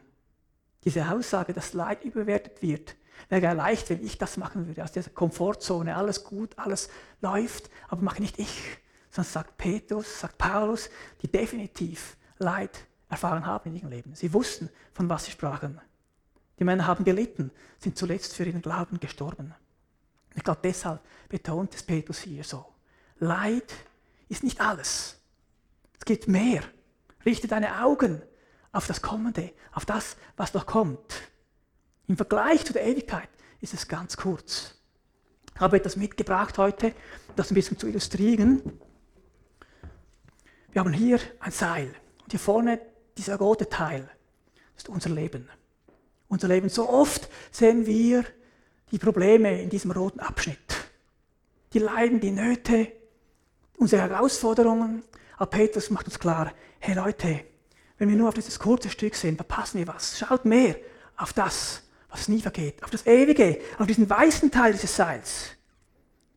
Diese 0.86 1.10
Aussage, 1.10 1.54
dass 1.54 1.74
Leid 1.74 2.04
überwertet 2.04 2.62
wird, 2.62 2.96
wäre 3.30 3.42
ja 3.42 3.52
leicht, 3.54 3.90
wenn 3.90 4.04
ich 4.04 4.18
das 4.18 4.38
machen 4.38 4.68
würde, 4.68 4.84
aus 4.84 4.92
dieser 4.92 5.12
Komfortzone, 5.12 5.96
alles 5.96 6.24
gut, 6.24 6.58
alles 6.58 6.90
läuft, 7.22 7.70
aber 7.88 8.02
mache 8.02 8.22
nicht 8.22 8.40
ich, 8.40 8.78
sondern 9.10 9.32
sagt 9.32 9.58
Petrus, 9.58 10.20
sagt 10.20 10.38
Paulus, 10.38 10.90
die 11.22 11.32
definitiv 11.32 12.18
Leid 12.38 12.86
erfahren 13.10 13.46
haben 13.46 13.70
in 13.70 13.78
ihrem 13.78 13.90
Leben. 13.90 14.16
Sie 14.16 14.34
wussten, 14.34 14.70
von 14.94 15.08
was 15.10 15.26
sie 15.26 15.32
sprachen. 15.32 15.80
Die 16.60 16.64
Männer 16.64 16.88
haben 16.88 17.04
gelitten, 17.04 17.52
sind 17.80 17.98
zuletzt 17.98 18.36
für 18.36 18.44
ihren 18.44 18.62
Glauben 18.62 19.00
gestorben. 19.00 19.54
Ich 20.36 20.44
glaube, 20.44 20.62
deshalb 20.64 21.02
betont 21.30 21.76
es 21.76 21.84
Petrus 21.84 22.20
hier 22.20 22.44
so. 22.44 22.66
Leid 23.20 23.74
ist 24.30 24.44
nicht 24.44 24.60
alles. 24.60 25.20
Es 26.00 26.06
gibt 26.06 26.28
mehr. 26.28 26.64
Richte 27.26 27.48
deine 27.48 27.84
Augen 27.84 28.22
auf 28.74 28.88
das 28.88 29.02
Kommende, 29.02 29.54
auf 29.72 29.86
das, 29.86 30.18
was 30.36 30.54
noch 30.54 30.66
kommt. 30.66 31.32
Im 32.08 32.18
Vergleich 32.18 32.66
zu 32.66 32.74
der 32.74 32.86
Ewigkeit 32.86 33.30
ist 33.62 33.74
es 33.74 33.88
ganz 33.88 34.18
kurz. 34.18 34.76
Ich 35.56 35.62
habe 35.62 35.78
etwas 35.78 35.96
mitgebracht 35.96 36.58
heute, 36.58 36.94
das 37.36 37.52
ein 37.52 37.54
bisschen 37.54 37.78
zu 37.78 37.88
illustrieren. 37.88 38.62
Wir 40.72 40.82
haben 40.82 40.92
hier 40.92 41.20
ein 41.40 41.52
Seil 41.52 41.94
und 42.24 42.32
hier 42.32 42.40
vorne 42.40 42.82
dieser 43.16 43.38
rote 43.38 43.70
Teil. 43.70 44.10
Das 44.74 44.84
ist 44.84 44.90
unser 44.90 45.12
Leben. 45.12 45.48
Unser 46.28 46.48
Leben. 46.48 46.68
So 46.68 46.90
oft 46.90 47.30
sehen 47.52 47.86
wir 47.86 48.26
die 48.92 48.98
Probleme 48.98 49.62
in 49.62 49.70
diesem 49.70 49.92
roten 49.92 50.20
Abschnitt. 50.20 50.58
Die 51.74 51.80
Leiden, 51.80 52.20
die 52.20 52.32
Nöte, 52.32 52.92
unsere 53.78 54.02
Herausforderungen. 54.02 55.04
Aber 55.38 55.52
Petrus 55.52 55.92
macht 55.92 56.08
uns 56.08 56.18
klar, 56.18 56.52
hey 56.80 56.96
Leute, 56.96 57.46
wenn 57.98 58.10
wir 58.10 58.16
nur 58.16 58.30
auf 58.30 58.34
dieses 58.34 58.60
kurze 58.60 58.90
Stück 58.90 59.16
sehen, 59.16 59.36
verpassen 59.36 59.80
wir 59.80 59.88
was. 59.88 60.18
Schaut 60.18 60.46
mehr 60.46 60.76
auf 61.18 61.34
das, 61.34 61.84
was 62.10 62.28
nie 62.28 62.42
vergeht, 62.42 62.84
auf 62.84 62.90
das 62.90 63.06
Ewige, 63.06 63.60
auf 63.78 63.88
diesen 63.88 64.10
weißen 64.10 64.52
Teil 64.52 64.74
dieses 64.74 64.96
Seils. 64.96 65.52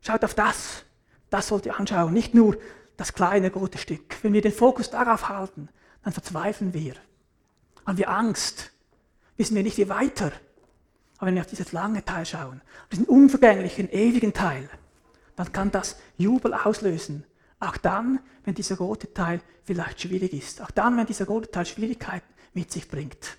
Schaut 0.01 0.25
auf 0.25 0.35
das. 0.35 0.85
Das 1.31 1.49
sollt 1.49 1.66
ihr 1.66 1.79
anschauen, 1.79 2.12
nicht 2.12 2.35
nur 2.35 2.57
das 2.97 3.12
kleine 3.12 3.53
rote 3.53 3.79
Stück. 3.79 4.16
Wenn 4.23 4.33
wir 4.33 4.42
den 4.42 4.53
Fokus 4.53 4.90
darauf 4.90 5.29
halten, 5.29 5.69
dann 6.03 6.12
verzweifeln 6.12 6.73
wir. 6.73 6.95
Haben 7.85 7.99
wir 7.99 8.11
Angst, 8.11 8.71
wissen 9.37 9.57
wir 9.57 9.62
nicht 9.62 9.79
wie 9.79 9.88
weiter. 9.88 10.33
Aber 11.19 11.27
wenn 11.27 11.35
wir 11.35 11.42
auf 11.42 11.49
dieses 11.49 11.73
lange 11.73 12.05
Teil 12.05 12.27
schauen, 12.27 12.61
auf 12.85 12.88
diesen 12.90 13.07
unvergänglichen, 13.07 13.90
ewigen 13.90 14.33
Teil, 14.33 14.69
dann 15.35 15.53
kann 15.53 15.71
das 15.71 15.97
Jubel 16.16 16.55
auslösen. 16.55 17.25
Auch 17.59 17.77
dann, 17.77 18.21
wenn 18.45 18.55
dieser 18.55 18.77
rote 18.77 19.12
Teil 19.12 19.40
vielleicht 19.64 20.03
schwierig 20.03 20.33
ist. 20.33 20.61
Auch 20.61 20.71
dann, 20.71 20.97
wenn 20.97 21.07
dieser 21.07 21.27
rote 21.27 21.51
Teil 21.51 21.66
Schwierigkeiten 21.66 22.33
mit 22.55 22.71
sich 22.71 22.88
bringt. 22.88 23.38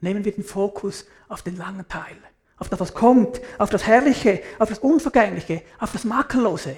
Nehmen 0.00 0.24
wir 0.24 0.32
den 0.32 0.44
Fokus 0.44 1.06
auf 1.28 1.42
den 1.42 1.56
langen 1.56 1.86
Teil. 1.88 2.16
Auf 2.58 2.68
das, 2.68 2.80
was 2.80 2.94
kommt, 2.94 3.40
auf 3.58 3.70
das 3.70 3.86
Herrliche, 3.86 4.42
auf 4.58 4.68
das 4.68 4.78
Unvergängliche, 4.78 5.62
auf 5.78 5.92
das 5.92 6.04
Makellose. 6.04 6.76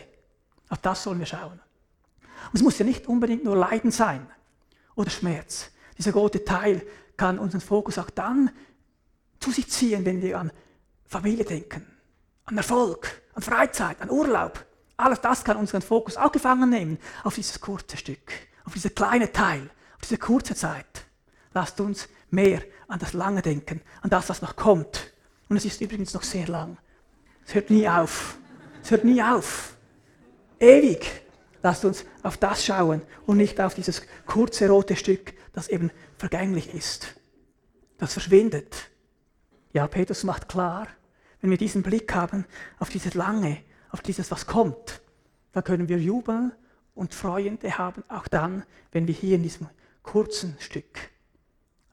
Auf 0.69 0.79
das 0.79 1.03
sollen 1.03 1.19
wir 1.19 1.27
schauen. 1.27 1.61
Und 2.47 2.55
es 2.55 2.63
muss 2.63 2.79
ja 2.79 2.85
nicht 2.85 3.07
unbedingt 3.07 3.45
nur 3.45 3.57
Leiden 3.57 3.91
sein 3.91 4.27
oder 4.95 5.11
Schmerz. 5.11 5.71
Dieser 5.99 6.13
rote 6.13 6.45
Teil 6.45 6.83
kann 7.17 7.39
unseren 7.39 7.61
Fokus 7.61 7.99
auch 7.99 8.11
dann 8.11 8.51
zu 9.41 9.51
sich 9.51 9.69
ziehen, 9.69 10.05
wenn 10.05 10.23
wir 10.23 10.39
an 10.39 10.53
Familie 11.07 11.45
denken, 11.45 11.87
an 12.45 12.57
Erfolg, 12.57 13.23
an 13.35 13.43
Freizeit, 13.43 14.01
an 14.01 14.11
Urlaub. 14.11 14.65
Alles 14.97 15.21
das 15.21 15.45
kann 15.45 15.57
unseren 15.57 15.83
Fokus 15.83 16.17
auch 16.17 16.33
gefangen 16.33 16.71
nehmen 16.71 16.99
auf 17.23 17.35
dieses 17.35 17.61
kurze 17.61 17.97
Stück, 17.97 18.33
auf 18.65 18.73
dieser 18.73 18.91
kleine 18.91 19.31
Teil, 19.31 19.69
auf 19.97 20.03
diese 20.03 20.19
kurze 20.19 20.55
Zeit. 20.55 21.07
Lasst 21.53 21.81
uns 21.81 22.09
mehr 22.31 22.63
an 22.89 22.99
das 22.99 23.13
Lange 23.13 23.43
denken, 23.43 23.81
an 24.03 24.11
das, 24.11 24.29
was 24.29 24.43
noch 24.43 24.57
kommt. 24.57 25.13
Und 25.49 25.57
es 25.57 25.65
ist 25.65 25.81
übrigens 25.81 26.15
noch 26.15 26.23
sehr 26.23 26.49
lang. 26.49 26.79
Es 27.47 27.55
hört 27.55 27.71
nie 27.71 27.89
auf. 27.89 28.39
Es 28.83 28.91
hört 28.91 29.05
nie 29.05 29.23
auf. 29.23 29.77
Ewig. 30.59 31.23
Lasst 31.63 31.85
uns 31.85 32.05
auf 32.23 32.37
das 32.37 32.65
schauen 32.65 33.03
und 33.27 33.39
nicht 33.39 33.61
auf 33.61 33.75
dieses 33.75 34.03
kurze 34.27 34.69
rote 34.69 34.97
Stück, 34.97 35.35
das 35.53 35.69
eben 35.69 35.91
vergänglich 36.17 36.73
ist. 36.73 37.17
Das 37.99 38.13
verschwindet. 38.13 38.91
Ja, 39.73 39.87
Petrus 39.89 40.23
macht 40.23 40.49
klar, 40.49 40.87
wenn 41.41 41.51
wir 41.51 41.59
diesen 41.59 41.83
Blick 41.83 42.15
haben 42.15 42.47
auf 42.79 42.89
dieses 42.89 43.15
Lange, 43.15 43.59
auf 43.91 44.01
dieses, 44.01 44.31
was 44.31 44.47
kommt, 44.47 45.01
dann 45.53 45.65
können 45.65 45.89
wir 45.89 45.99
jubeln 45.99 46.53
und 46.95 47.15
Freude 47.15 47.79
haben, 47.79 48.05
auch 48.09 48.29
dann, 48.29 48.65
wenn 48.93 49.07
wir 49.07 49.15
hier 49.15 49.37
in 49.37 49.43
diesem 49.43 49.69
kurzen 50.03 50.57
Stück 50.59 51.11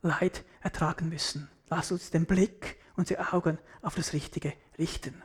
Leid 0.02 0.44
ertragen 0.62 1.10
müssen. 1.10 1.50
Lasst 1.70 1.92
uns 1.92 2.12
den 2.12 2.26
Blick, 2.26 2.78
unsere 2.96 3.34
Augen 3.34 3.58
auf 3.82 3.96
das 3.96 4.14
Richtige 4.14 4.54
richten. 4.78 5.22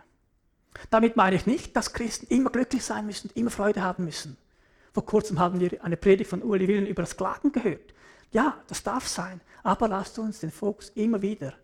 Damit 0.90 1.16
meine 1.16 1.36
ich 1.36 1.46
nicht, 1.46 1.74
dass 1.76 1.92
Christen 1.92 2.26
immer 2.26 2.50
glücklich 2.50 2.84
sein 2.84 3.06
müssen, 3.06 3.30
immer 3.34 3.50
Freude 3.50 3.82
haben 3.82 4.04
müssen. 4.04 4.36
Vor 4.92 5.04
kurzem 5.04 5.38
haben 5.38 5.60
wir 5.60 5.84
eine 5.84 5.96
Predigt 5.96 6.30
von 6.30 6.42
Uli 6.42 6.68
Willen 6.68 6.86
über 6.86 7.02
das 7.02 7.16
Klagen 7.16 7.52
gehört. 7.52 7.94
Ja, 8.30 8.62
das 8.68 8.82
darf 8.82 9.08
sein, 9.08 9.40
aber 9.62 9.88
lasst 9.88 10.18
uns 10.18 10.40
den 10.40 10.50
Fokus 10.50 10.90
immer 10.90 11.22
wieder 11.22 11.54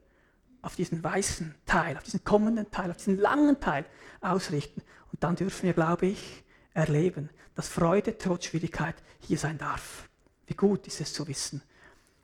auf 0.64 0.76
diesen 0.76 1.04
weißen 1.04 1.54
Teil, 1.66 1.96
auf 1.96 2.02
diesen 2.02 2.24
kommenden 2.24 2.70
Teil, 2.70 2.90
auf 2.90 2.96
diesen 2.96 3.18
langen 3.18 3.60
Teil 3.60 3.84
ausrichten. 4.20 4.82
Und 5.12 5.22
dann 5.22 5.36
dürfen 5.36 5.64
wir, 5.66 5.74
glaube 5.74 6.06
ich, 6.06 6.42
erleben, 6.72 7.28
dass 7.54 7.68
Freude 7.68 8.16
trotz 8.16 8.46
Schwierigkeit 8.46 8.96
hier 9.20 9.38
sein 9.38 9.58
darf. 9.58 10.08
Wie 10.46 10.54
gut 10.54 10.86
ist 10.86 11.00
es 11.00 11.12
zu 11.12 11.28
wissen, 11.28 11.62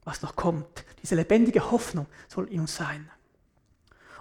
was 0.04 0.22
noch 0.22 0.36
kommt. 0.36 0.84
Diese 1.02 1.14
lebendige 1.14 1.70
Hoffnung 1.70 2.06
soll 2.28 2.48
in 2.48 2.60
uns 2.60 2.74
sein. 2.74 3.10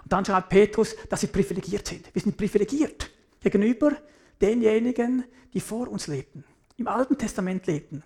Und 0.02 0.12
dann 0.12 0.24
schreibt 0.24 0.50
Petrus, 0.50 0.94
dass 1.08 1.22
wir 1.22 1.30
privilegiert 1.30 1.88
sind. 1.88 2.14
Wir 2.14 2.22
sind 2.22 2.36
privilegiert 2.36 3.10
gegenüber 3.40 3.92
denjenigen, 4.40 5.24
die 5.52 5.60
vor 5.60 5.88
uns 5.88 6.06
lebten, 6.06 6.44
im 6.76 6.88
Alten 6.88 7.16
Testament 7.16 7.66
lebten. 7.66 8.02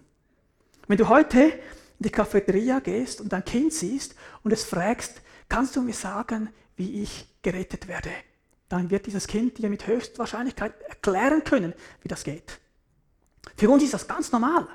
Wenn 0.87 0.99
du 0.99 1.09
heute 1.09 1.41
in 1.41 1.53
die 1.99 2.11
Cafeteria 2.11 2.79
gehst 2.79 3.21
und 3.21 3.33
dein 3.33 3.45
Kind 3.45 3.73
siehst 3.73 4.15
und 4.43 4.53
es 4.53 4.65
fragst, 4.65 5.23
kannst 5.55 5.77
du 5.77 5.83
mir 5.83 5.95
sagen, 5.95 6.49
wie 6.75 7.03
ich 7.03 7.29
gerettet 7.43 7.87
werde? 7.87 8.11
Dann 8.69 8.91
wird 8.91 9.07
dieses 9.07 9.29
Kind 9.29 9.57
dir 9.57 9.71
mit 9.71 9.87
höchster 9.87 10.19
Wahrscheinlichkeit 10.19 10.75
erklären 10.83 11.45
können, 11.45 11.75
wie 12.03 12.09
das 12.09 12.25
geht. 12.25 12.59
Für 13.57 13.71
uns 13.71 13.85
ist 13.85 13.95
das 13.95 14.09
ganz 14.09 14.33
normal. 14.33 14.67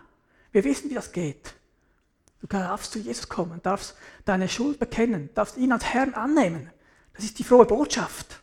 Wir 0.54 0.64
wissen, 0.64 0.90
wie 0.90 0.94
das 0.96 1.12
geht. 1.12 1.54
Du 2.40 2.48
darfst 2.48 2.94
zu 2.94 3.00
Jesus 3.00 3.28
kommen, 3.28 3.62
darfst 3.62 3.98
deine 4.24 4.48
Schuld 4.48 4.80
bekennen, 4.80 5.30
darfst 5.34 5.58
ihn 5.58 5.74
als 5.74 5.84
Herrn 5.84 6.14
annehmen. 6.14 6.72
Das 7.14 7.26
ist 7.26 7.38
die 7.40 7.44
frohe 7.44 7.66
Botschaft. 7.66 8.42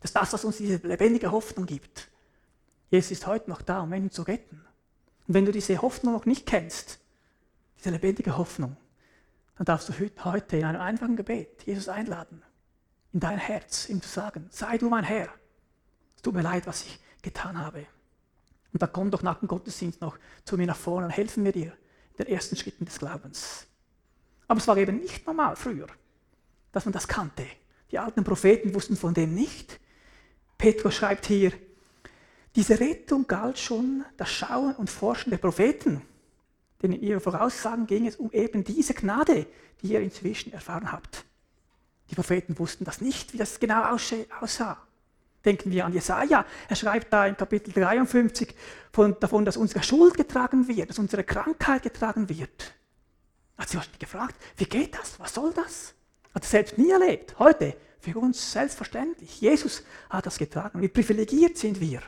Das 0.00 0.10
ist 0.10 0.16
das, 0.16 0.34
was 0.34 0.44
uns 0.44 0.58
diese 0.58 0.86
lebendige 0.86 1.32
Hoffnung 1.32 1.64
gibt. 1.64 2.10
Jesus 2.90 3.12
ist 3.12 3.26
heute 3.26 3.48
noch 3.48 3.62
da, 3.62 3.80
um 3.80 3.88
Menschen 3.88 4.10
zu 4.10 4.20
retten. 4.20 4.62
Und 5.26 5.32
wenn 5.32 5.46
du 5.46 5.52
diese 5.52 5.80
Hoffnung 5.80 6.12
noch 6.12 6.26
nicht 6.26 6.44
kennst, 6.44 6.98
diese 7.78 7.88
lebendige 7.88 8.36
Hoffnung, 8.36 8.76
dann 9.56 9.64
darfst 9.64 9.88
du 9.88 9.92
heute 10.24 10.56
in 10.56 10.64
einem 10.64 10.80
einfachen 10.80 11.16
Gebet 11.16 11.62
Jesus 11.64 11.88
einladen, 11.88 12.42
in 13.12 13.20
dein 13.20 13.38
Herz, 13.38 13.88
ihm 13.88 14.02
zu 14.02 14.08
sagen, 14.08 14.48
sei 14.50 14.78
du 14.78 14.88
mein 14.88 15.04
Herr. 15.04 15.28
Es 16.14 16.22
tut 16.22 16.34
mir 16.34 16.42
leid, 16.42 16.66
was 16.66 16.84
ich 16.84 16.98
getan 17.22 17.58
habe. 17.58 17.86
Und 18.72 18.82
dann 18.82 18.92
komm 18.92 19.10
doch 19.10 19.22
nach 19.22 19.38
dem 19.38 19.48
Gottesdienst 19.48 20.00
noch 20.00 20.18
zu 20.44 20.56
mir 20.56 20.66
nach 20.66 20.76
vorne 20.76 21.06
und 21.06 21.12
helfen 21.12 21.44
wir 21.44 21.52
dir 21.52 21.72
in 22.18 22.24
den 22.24 22.26
ersten 22.26 22.56
Schritten 22.56 22.84
des 22.84 22.98
Glaubens. 22.98 23.66
Aber 24.48 24.60
es 24.60 24.68
war 24.68 24.76
eben 24.76 24.98
nicht 24.98 25.26
normal 25.26 25.56
früher, 25.56 25.86
dass 26.72 26.84
man 26.84 26.92
das 26.92 27.08
kannte. 27.08 27.46
Die 27.90 27.98
alten 27.98 28.24
Propheten 28.24 28.74
wussten 28.74 28.96
von 28.96 29.14
dem 29.14 29.34
nicht. 29.34 29.80
Petrus 30.58 30.94
schreibt 30.94 31.26
hier, 31.26 31.52
diese 32.54 32.78
Rettung 32.80 33.26
galt 33.26 33.58
schon 33.58 34.04
das 34.16 34.30
Schauen 34.30 34.74
und 34.76 34.90
Forschen 34.90 35.30
der 35.30 35.38
Propheten. 35.38 36.02
Denn 36.82 36.92
in 36.92 37.02
ihren 37.02 37.20
Voraussagen 37.20 37.86
ging 37.86 38.06
es 38.06 38.16
um 38.16 38.30
eben 38.32 38.64
diese 38.64 38.94
Gnade, 38.94 39.46
die 39.82 39.92
ihr 39.92 40.00
inzwischen 40.00 40.52
erfahren 40.52 40.92
habt. 40.92 41.24
Die 42.10 42.14
Propheten 42.14 42.58
wussten 42.58 42.84
das 42.84 43.00
nicht, 43.00 43.32
wie 43.32 43.38
das 43.38 43.58
genau 43.58 43.82
aussah. 44.40 44.78
Denken 45.44 45.70
wir 45.70 45.86
an 45.86 45.92
Jesaja. 45.92 46.44
Er 46.68 46.76
schreibt 46.76 47.12
da 47.12 47.26
in 47.26 47.36
Kapitel 47.36 47.72
53 47.72 48.54
von, 48.92 49.18
davon, 49.20 49.44
dass 49.44 49.56
unsere 49.56 49.82
Schuld 49.82 50.14
getragen 50.14 50.66
wird, 50.68 50.90
dass 50.90 50.98
unsere 50.98 51.24
Krankheit 51.24 51.82
getragen 51.82 52.28
wird. 52.28 52.74
Hat 53.56 53.68
sie 53.68 53.76
wahrscheinlich 53.76 54.00
gefragt, 54.00 54.34
wie 54.56 54.64
geht 54.64 54.96
das? 54.96 55.18
Was 55.18 55.34
soll 55.34 55.52
das? 55.52 55.94
Hat 56.34 56.42
er 56.42 56.48
selbst 56.48 56.78
nie 56.78 56.90
erlebt. 56.90 57.38
Heute, 57.38 57.76
für 58.00 58.18
uns 58.18 58.52
selbstverständlich. 58.52 59.40
Jesus 59.40 59.82
hat 60.10 60.26
das 60.26 60.38
getragen. 60.38 60.80
Wie 60.80 60.88
privilegiert 60.88 61.56
sind 61.56 61.80
wir. 61.80 62.02